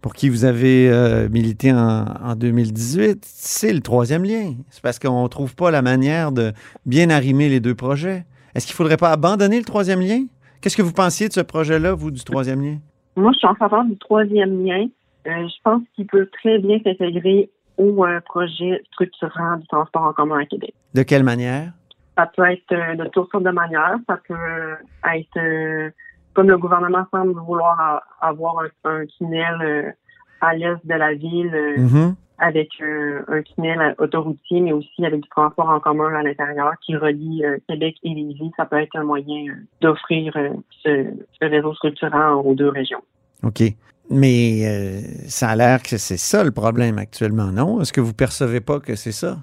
pour 0.00 0.14
qui 0.14 0.28
vous 0.28 0.44
avez 0.44 0.90
euh, 0.90 1.28
milité 1.28 1.72
en, 1.72 2.04
en 2.22 2.34
2018? 2.34 3.24
C'est 3.24 3.72
le 3.72 3.80
troisième 3.80 4.24
lien. 4.24 4.54
C'est 4.70 4.82
parce 4.82 4.98
qu'on 4.98 5.28
trouve 5.28 5.54
pas 5.54 5.70
la 5.70 5.82
manière 5.82 6.32
de 6.32 6.52
bien 6.86 7.10
arrimer 7.10 7.48
les 7.48 7.60
deux 7.60 7.74
projets. 7.74 8.24
Est-ce 8.54 8.66
qu'il 8.66 8.74
faudrait 8.74 8.96
pas 8.96 9.10
abandonner 9.10 9.58
le 9.58 9.64
troisième 9.64 10.00
lien? 10.00 10.24
Qu'est-ce 10.62 10.76
que 10.76 10.82
vous 10.82 10.92
pensiez 10.92 11.28
de 11.28 11.32
ce 11.32 11.40
projet-là, 11.40 11.92
vous, 11.92 12.10
du 12.10 12.22
troisième 12.24 12.62
lien? 12.62 12.76
Moi, 13.16 13.32
je 13.34 13.38
suis 13.38 13.48
en 13.48 13.54
faveur 13.56 13.84
du 13.84 13.98
troisième 13.98 14.64
lien. 14.64 14.86
Euh, 15.26 15.30
je 15.48 15.54
pense 15.64 15.82
qu'il 15.94 16.06
peut 16.06 16.28
très 16.40 16.58
bien 16.58 16.78
s'intégrer 16.84 17.50
au 17.76 18.04
euh, 18.06 18.20
projet 18.20 18.80
structurant 18.92 19.56
du 19.56 19.66
transport 19.66 20.02
en 20.02 20.12
commun 20.12 20.40
à 20.40 20.46
Québec. 20.46 20.72
De 20.94 21.02
quelle 21.02 21.24
manière? 21.24 21.72
Ça 22.16 22.30
peut 22.34 22.44
être 22.50 22.72
euh, 22.72 22.94
de 22.94 23.08
toutes 23.10 23.30
sortes 23.30 23.44
de 23.44 23.50
manières. 23.50 23.96
Ça 24.08 24.18
peut 24.28 24.76
être 25.14 25.92
comme 26.34 26.48
le 26.48 26.58
gouvernement 26.58 27.04
semble 27.12 27.38
vouloir 27.40 27.78
a- 27.78 28.02
avoir 28.26 28.54
un, 28.84 28.90
un 28.90 29.04
tunnel 29.06 29.94
à 30.40 30.54
l'est 30.54 30.76
de 30.84 30.94
la 30.94 31.12
ville 31.14 31.54
Mhm. 31.76 32.14
Avec 32.42 32.70
euh, 32.80 33.22
un 33.28 33.40
tunnel 33.42 33.94
autoroutier, 33.98 34.60
mais 34.60 34.72
aussi 34.72 35.06
avec 35.06 35.20
du 35.20 35.28
transport 35.28 35.68
en 35.68 35.78
commun 35.78 36.12
à 36.12 36.24
l'intérieur 36.24 36.72
qui 36.84 36.96
relie 36.96 37.44
euh, 37.44 37.56
Québec 37.68 37.94
et 38.02 38.08
Lévis. 38.08 38.50
Ça 38.56 38.66
peut 38.66 38.80
être 38.80 38.96
un 38.96 39.04
moyen 39.04 39.46
euh, 39.48 39.54
d'offrir 39.80 40.36
ce, 40.82 41.06
ce 41.40 41.46
réseau 41.46 41.72
structurant 41.74 42.34
aux 42.42 42.54
deux 42.54 42.68
régions. 42.68 43.02
OK. 43.44 43.62
Mais 44.10 45.00
ça 45.28 45.50
a 45.50 45.56
l'air 45.56 45.82
que 45.82 45.96
c'est 45.96 46.18
ça 46.18 46.42
le 46.42 46.50
problème 46.50 46.98
actuellement, 46.98 47.52
non? 47.52 47.80
Est-ce 47.80 47.92
que 47.92 48.00
vous 48.00 48.12
percevez 48.12 48.60
pas 48.60 48.80
que 48.80 48.94
c'est 48.96 49.12
ça? 49.12 49.38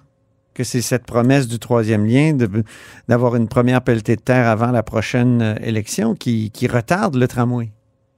que 0.53 0.65
c'est 0.65 0.81
cette 0.81 1.05
promesse 1.05 1.47
du 1.47 1.57
troisième 1.57 2.05
lien 2.05 2.35
d'avoir 3.07 3.37
une 3.37 3.47
première 3.47 3.81
pelletée 3.81 4.17
de 4.17 4.21
terre 4.21 4.45
avant 4.45 4.71
la 4.71 4.83
prochaine 4.83 5.55
élection 5.63 6.15
qui, 6.15 6.51
qui 6.51 6.67
retarde 6.67 7.15
le 7.15 7.29
tramway? 7.29 7.69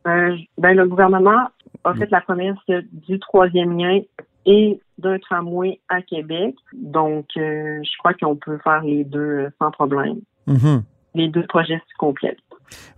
Euh, 0.07 0.35
ben, 0.57 0.75
le 0.75 0.87
gouvernement 0.87 1.49
a 1.83 1.93
fait 1.93 2.09
la 2.09 2.21
promesse 2.21 2.57
du 2.67 3.19
troisième 3.19 3.77
lien 3.77 3.99
et 4.45 4.79
d'un 4.97 5.19
tramway 5.19 5.79
à 5.89 6.01
Québec. 6.01 6.55
Donc, 6.73 7.25
euh, 7.37 7.79
je 7.83 7.97
crois 7.99 8.13
qu'on 8.13 8.35
peut 8.35 8.57
faire 8.63 8.81
les 8.83 9.03
deux 9.03 9.49
sans 9.59 9.71
problème. 9.71 10.19
Mhm. 10.47 10.83
Les 11.15 11.27
deux 11.27 11.45
projets 11.47 11.77
se 11.77 11.97
complètent. 11.97 12.37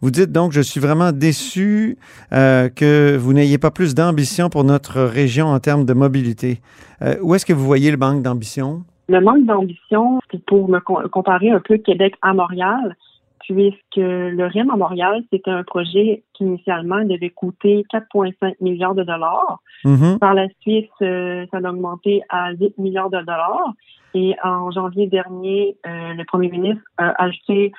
Vous 0.02 0.12
dites 0.12 0.32
donc, 0.32 0.52
je 0.52 0.62
suis 0.62 0.80
vraiment 0.80 1.12
déçu 1.12 1.98
euh, 2.32 2.70
que 2.70 3.18
vous 3.18 3.34
n'ayez 3.34 3.58
pas 3.58 3.72
plus 3.72 3.96
d'ambition 3.96 4.50
pour 4.50 4.64
notre 4.64 5.02
région 5.02 5.48
en 5.48 5.60
termes 5.60 5.86
de 5.86 5.94
mobilité. 5.94 6.60
Euh, 7.02 7.16
où 7.22 7.34
est-ce 7.36 7.46
que 7.46 7.54
vous 7.54 7.66
voyez 7.66 7.92
le 7.92 7.98
manque 7.98 8.22
d'ambition? 8.22 8.84
Le 9.10 9.20
manque 9.20 9.46
d'ambition, 9.46 10.20
c'est 10.32 10.44
pour 10.46 10.70
me 10.70 10.80
comparer 11.08 11.50
un 11.50 11.60
peu 11.60 11.78
Québec 11.78 12.16
à 12.22 12.34
Montréal, 12.34 12.96
puisque 13.48 13.98
le 13.98 14.48
REM 14.48 14.70
à 14.70 14.76
Montréal, 14.76 15.24
c'était 15.32 15.52
un 15.52 15.64
projet 15.64 16.24
qui 16.34 16.44
initialement 16.44 17.04
devait 17.04 17.30
coûter 17.30 17.86
4,5 17.94 18.56
milliards 18.62 18.96
de 18.96 19.04
dollars. 19.04 19.60
Mhm. 19.84 20.20
Par 20.20 20.34
la 20.34 20.48
suite, 20.62 20.90
euh, 21.02 21.46
ça 21.52 21.58
a 21.58 21.70
augmenté 21.70 22.22
à 22.30 22.52
8 22.54 22.78
milliards 22.78 23.10
de 23.10 23.20
dollars. 23.20 23.74
Et 24.14 24.36
en 24.44 24.72
janvier 24.72 25.08
dernier, 25.08 25.76
euh, 25.86 26.14
le 26.14 26.24
premier 26.26 26.50
ministre 26.50 26.84
a 26.98 27.24
ajouté 27.24 27.72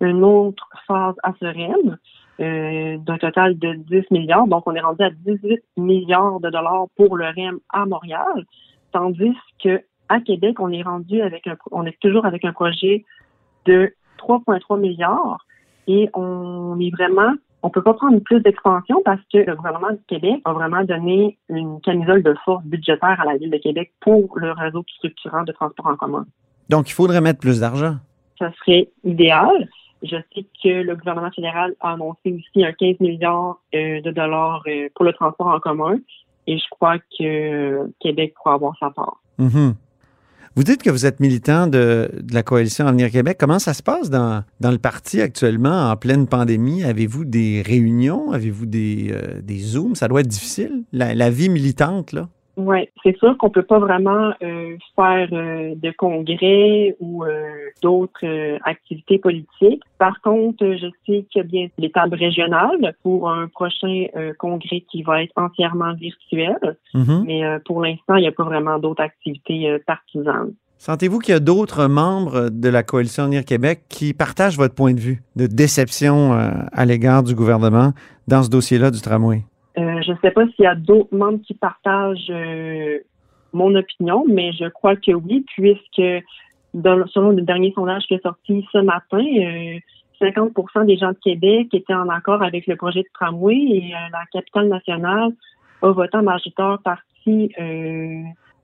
une 0.00 0.24
autre 0.24 0.68
phase 0.86 1.14
à 1.22 1.32
ce 1.38 1.44
REM 1.44 1.98
euh, 2.40 2.96
d'un 2.98 3.18
total 3.18 3.58
de 3.58 3.74
10 3.74 4.10
milliards. 4.10 4.46
Donc, 4.46 4.66
on 4.66 4.74
est 4.74 4.80
rendu 4.80 5.02
à 5.02 5.10
18 5.10 5.62
milliards 5.76 6.40
de 6.40 6.50
dollars 6.50 6.86
pour 6.96 7.16
le 7.16 7.26
REM 7.26 7.58
à 7.72 7.84
Montréal, 7.86 8.44
tandis 8.92 9.36
que 9.62 9.82
à 10.08 10.20
Québec, 10.20 10.60
on 10.60 10.70
est 10.70 10.82
rendu 10.82 11.22
avec 11.22 11.46
un, 11.46 11.56
on 11.70 11.86
est 11.86 11.98
toujours 12.00 12.26
avec 12.26 12.44
un 12.44 12.52
projet 12.52 13.04
de 13.66 13.94
3,3 14.26 14.78
milliards 14.80 15.44
et 15.86 16.08
on 16.14 16.78
est 16.80 16.90
vraiment, 16.90 17.32
on 17.62 17.70
peut 17.70 17.82
pas 17.82 17.94
prendre 17.94 18.18
plus 18.20 18.40
d'expansion 18.40 19.02
parce 19.04 19.20
que 19.32 19.38
le 19.38 19.56
gouvernement 19.56 19.90
du 19.90 20.02
Québec 20.06 20.40
a 20.44 20.52
vraiment 20.52 20.84
donné 20.84 21.38
une 21.48 21.80
camisole 21.80 22.22
de 22.22 22.34
force 22.44 22.64
budgétaire 22.64 23.20
à 23.20 23.24
la 23.24 23.36
ville 23.36 23.50
de 23.50 23.58
Québec 23.58 23.92
pour 24.00 24.38
le 24.38 24.52
réseau 24.52 24.84
structurant 24.96 25.42
de 25.42 25.52
transport 25.52 25.86
en 25.86 25.96
commun. 25.96 26.26
Donc, 26.68 26.88
il 26.88 26.92
faudrait 26.92 27.20
mettre 27.20 27.40
plus 27.40 27.60
d'argent. 27.60 27.96
Ça 28.38 28.52
serait 28.60 28.88
idéal. 29.04 29.68
Je 30.02 30.16
sais 30.34 30.46
que 30.62 30.82
le 30.82 30.96
gouvernement 30.96 31.30
fédéral 31.30 31.74
a 31.80 31.92
annoncé 31.92 32.32
aussi 32.32 32.64
un 32.64 32.72
15 32.72 33.00
milliards 33.00 33.60
euh, 33.74 34.00
de 34.00 34.10
dollars 34.10 34.62
euh, 34.66 34.88
pour 34.94 35.04
le 35.04 35.12
transport 35.12 35.48
en 35.48 35.60
commun 35.60 35.98
et 36.46 36.58
je 36.58 36.64
crois 36.70 36.98
que 37.18 37.88
Québec 38.00 38.34
pourra 38.34 38.54
avoir 38.54 38.76
sa 38.78 38.90
part. 38.90 39.20
Mhm. 39.38 39.74
Vous 40.54 40.64
dites 40.64 40.82
que 40.82 40.90
vous 40.90 41.06
êtes 41.06 41.18
militant 41.18 41.66
de, 41.66 42.10
la 42.30 42.42
coalition 42.42 42.86
Avenir 42.86 43.10
Québec. 43.10 43.38
Comment 43.40 43.58
ça 43.58 43.72
se 43.72 43.82
passe 43.82 44.10
dans, 44.10 44.44
dans 44.60 44.70
le 44.70 44.78
parti 44.78 45.22
actuellement 45.22 45.90
en 45.90 45.96
pleine 45.96 46.26
pandémie? 46.26 46.84
Avez-vous 46.84 47.24
des 47.24 47.62
réunions? 47.64 48.32
Avez-vous 48.32 48.66
des, 48.66 49.08
euh, 49.12 49.40
des 49.40 49.58
Zooms? 49.60 49.94
Ça 49.94 50.08
doit 50.08 50.20
être 50.20 50.28
difficile, 50.28 50.84
la, 50.92 51.14
la 51.14 51.30
vie 51.30 51.48
militante, 51.48 52.12
là? 52.12 52.28
Oui, 52.56 52.88
c'est 53.02 53.16
sûr 53.16 53.36
qu'on 53.38 53.48
peut 53.48 53.62
pas 53.62 53.78
vraiment 53.78 54.32
euh, 54.42 54.76
faire 54.94 55.28
euh, 55.32 55.74
de 55.74 55.90
congrès 55.96 56.94
ou 57.00 57.24
euh, 57.24 57.70
d'autres 57.82 58.24
euh, 58.24 58.58
activités 58.64 59.18
politiques. 59.18 59.82
Par 59.98 60.20
contre, 60.20 60.64
je 60.64 60.86
sais 61.06 61.24
qu'il 61.30 61.36
y 61.36 61.40
a 61.40 61.44
bien 61.44 61.68
l'étape 61.78 62.12
régionale 62.12 62.94
pour 63.02 63.30
un 63.30 63.48
prochain 63.48 64.06
euh, 64.16 64.32
congrès 64.38 64.82
qui 64.90 65.02
va 65.02 65.22
être 65.22 65.32
entièrement 65.36 65.94
virtuel. 65.94 66.76
Mhm. 66.92 67.24
Mais 67.26 67.44
euh, 67.44 67.58
pour 67.64 67.80
l'instant, 67.80 68.16
il 68.16 68.22
n'y 68.22 68.28
a 68.28 68.32
pas 68.32 68.44
vraiment 68.44 68.78
d'autres 68.78 69.02
activités 69.02 69.78
partisanes. 69.86 70.52
Sentez-vous 70.76 71.20
qu'il 71.20 71.32
y 71.32 71.36
a 71.36 71.40
d'autres 71.40 71.86
membres 71.86 72.50
de 72.50 72.68
la 72.68 72.82
coalition 72.82 73.22
Avenir 73.22 73.44
Québec 73.44 73.84
qui 73.88 74.12
partagent 74.12 74.58
votre 74.58 74.74
point 74.74 74.92
de 74.92 75.00
vue 75.00 75.22
de 75.36 75.46
déception 75.46 76.32
à 76.32 76.84
l'égard 76.84 77.22
du 77.22 77.36
gouvernement 77.36 77.92
dans 78.26 78.42
ce 78.42 78.50
dossier-là 78.50 78.90
du 78.90 79.00
tramway? 79.00 79.44
Euh, 79.78 80.02
je 80.02 80.12
ne 80.12 80.16
sais 80.18 80.30
pas 80.30 80.44
s'il 80.48 80.64
y 80.64 80.66
a 80.66 80.74
d'autres 80.74 81.14
membres 81.14 81.40
qui 81.46 81.54
partagent 81.54 82.30
euh, 82.30 82.98
mon 83.52 83.74
opinion, 83.74 84.24
mais 84.28 84.52
je 84.52 84.68
crois 84.68 84.96
que 84.96 85.12
oui, 85.12 85.44
puisque 85.56 86.02
dans, 86.74 87.06
selon 87.06 87.30
le 87.30 87.42
dernier 87.42 87.72
sondage 87.74 88.04
qui 88.04 88.14
est 88.14 88.22
sorti 88.22 88.66
ce 88.72 88.78
matin, 88.78 89.18
euh, 89.18 89.78
50% 90.20 90.86
des 90.86 90.96
gens 90.96 91.10
de 91.10 91.18
Québec 91.22 91.68
étaient 91.72 91.94
en 91.94 92.08
accord 92.08 92.42
avec 92.42 92.66
le 92.66 92.76
projet 92.76 93.00
de 93.00 93.08
tramway 93.14 93.56
et 93.56 93.94
euh, 93.94 93.98
la 94.12 94.24
capitale 94.32 94.68
nationale 94.68 95.32
a 95.80 95.90
voté 95.90 96.16
en 96.16 96.22
majoritaire 96.22 96.78
partie 96.84 97.52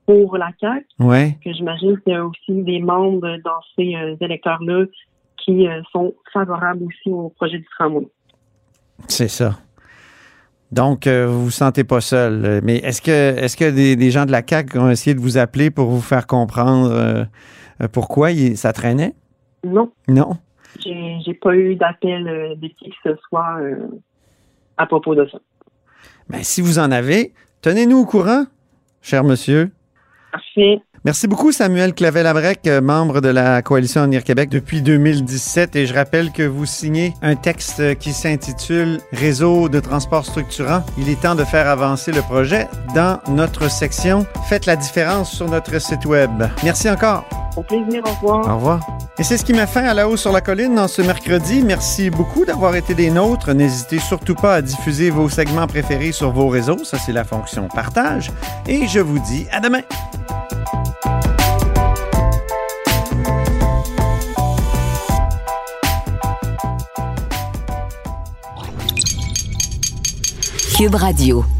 pour 0.05 0.37
la 0.37 0.51
CAQ. 0.61 0.85
Ouais. 0.99 1.37
Que 1.43 1.51
j'imagine 1.51 1.99
qu'il 1.99 2.13
y 2.13 2.15
a 2.15 2.25
aussi 2.25 2.63
des 2.63 2.79
membres 2.79 3.37
dans 3.43 3.59
ces 3.75 3.93
électeurs-là 4.21 4.85
qui 5.37 5.67
sont 5.91 6.13
favorables 6.31 6.83
aussi 6.85 7.09
au 7.09 7.29
projet 7.29 7.57
du 7.57 7.67
tramway. 7.77 8.07
C'est 9.07 9.27
ça. 9.27 9.57
Donc, 10.71 11.07
euh, 11.07 11.25
vous 11.27 11.45
vous 11.45 11.51
sentez 11.51 11.83
pas 11.83 12.01
seul. 12.01 12.61
Mais 12.63 12.77
est-ce 12.77 13.01
que 13.01 13.11
est-ce 13.11 13.57
que 13.57 13.69
des, 13.69 13.95
des, 13.95 14.11
gens 14.11 14.25
de 14.25 14.31
la 14.31 14.43
CAQ 14.47 14.77
ont 14.77 14.89
essayé 14.89 15.15
de 15.15 15.19
vous 15.19 15.37
appeler 15.37 15.71
pour 15.71 15.89
vous 15.89 16.01
faire 16.01 16.27
comprendre 16.27 16.91
euh, 16.91 17.87
pourquoi 17.91 18.31
il, 18.31 18.57
ça 18.57 18.73
traînait? 18.73 19.15
Non. 19.63 19.91
Non? 20.07 20.37
J'ai 20.83 21.33
pas 21.33 21.55
eu 21.55 21.75
d'appel 21.75 22.27
euh, 22.27 22.55
de 22.55 22.67
qui 22.67 22.89
que 22.89 22.95
ce 23.11 23.15
soit 23.27 23.57
euh, 23.59 23.87
à 24.77 24.85
propos 24.85 25.15
de 25.15 25.27
ça. 25.31 25.39
Mais 26.29 26.43
si 26.43 26.61
vous 26.61 26.79
en 26.79 26.91
avez, 26.91 27.33
tenez-nous 27.61 27.97
au 27.97 28.05
courant, 28.05 28.45
cher 29.01 29.23
monsieur. 29.23 29.71
Parfait. 30.31 30.81
Merci 31.05 31.27
beaucoup, 31.27 31.53
Samuel 31.53 31.93
Clavel-Abrec, 31.93 32.67
membre 32.83 33.21
de 33.21 33.29
la 33.29 33.61
Coalition 33.61 34.01
Avenir 34.01 34.23
Québec 34.23 34.49
depuis 34.49 34.81
2017. 34.81 35.77
Et 35.77 35.85
je 35.85 35.93
rappelle 35.93 36.31
que 36.31 36.43
vous 36.43 36.65
signez 36.65 37.13
un 37.21 37.35
texte 37.35 37.97
qui 37.99 38.11
s'intitule 38.11 38.99
Réseau 39.13 39.69
de 39.69 39.79
transport 39.79 40.25
structurant. 40.25 40.83
Il 40.97 41.07
est 41.07 41.21
temps 41.21 41.35
de 41.35 41.45
faire 41.45 41.69
avancer 41.69 42.11
le 42.11 42.21
projet 42.21 42.67
dans 42.95 43.19
notre 43.29 43.71
section 43.71 44.25
Faites 44.49 44.65
la 44.65 44.75
différence 44.75 45.31
sur 45.31 45.47
notre 45.47 45.79
site 45.79 46.05
Web. 46.05 46.31
Merci 46.63 46.89
encore. 46.89 47.23
Au 47.55 47.63
plaisir, 47.63 48.01
au 48.05 48.09
revoir. 48.09 48.47
Au 48.47 48.55
revoir. 48.55 48.87
Et 49.17 49.23
c'est 49.23 49.37
ce 49.37 49.45
qui 49.45 49.53
m'a 49.53 49.67
fait 49.67 49.79
à 49.79 49.93
la 49.93 50.07
haut 50.07 50.17
sur 50.17 50.31
la 50.31 50.41
colline 50.41 50.75
dans 50.75 50.87
ce 50.87 51.01
mercredi. 51.01 51.63
Merci 51.63 52.09
beaucoup 52.09 52.45
d'avoir 52.45 52.75
été 52.75 52.93
des 52.93 53.09
nôtres. 53.09 53.53
N'hésitez 53.53 53.99
surtout 53.99 54.35
pas 54.35 54.55
à 54.55 54.61
diffuser 54.61 55.09
vos 55.09 55.29
segments 55.29 55.67
préférés 55.67 56.11
sur 56.11 56.31
vos 56.31 56.49
réseaux. 56.49 56.83
Ça, 56.83 56.97
c'est 56.97 57.13
la 57.13 57.23
fonction 57.23 57.67
partage. 57.67 58.31
Et 58.67 58.87
je 58.87 58.99
vous 58.99 59.19
dis 59.19 59.45
à 59.51 59.59
demain. 59.59 59.81
Cube 70.79 70.95
Radio. 70.95 71.58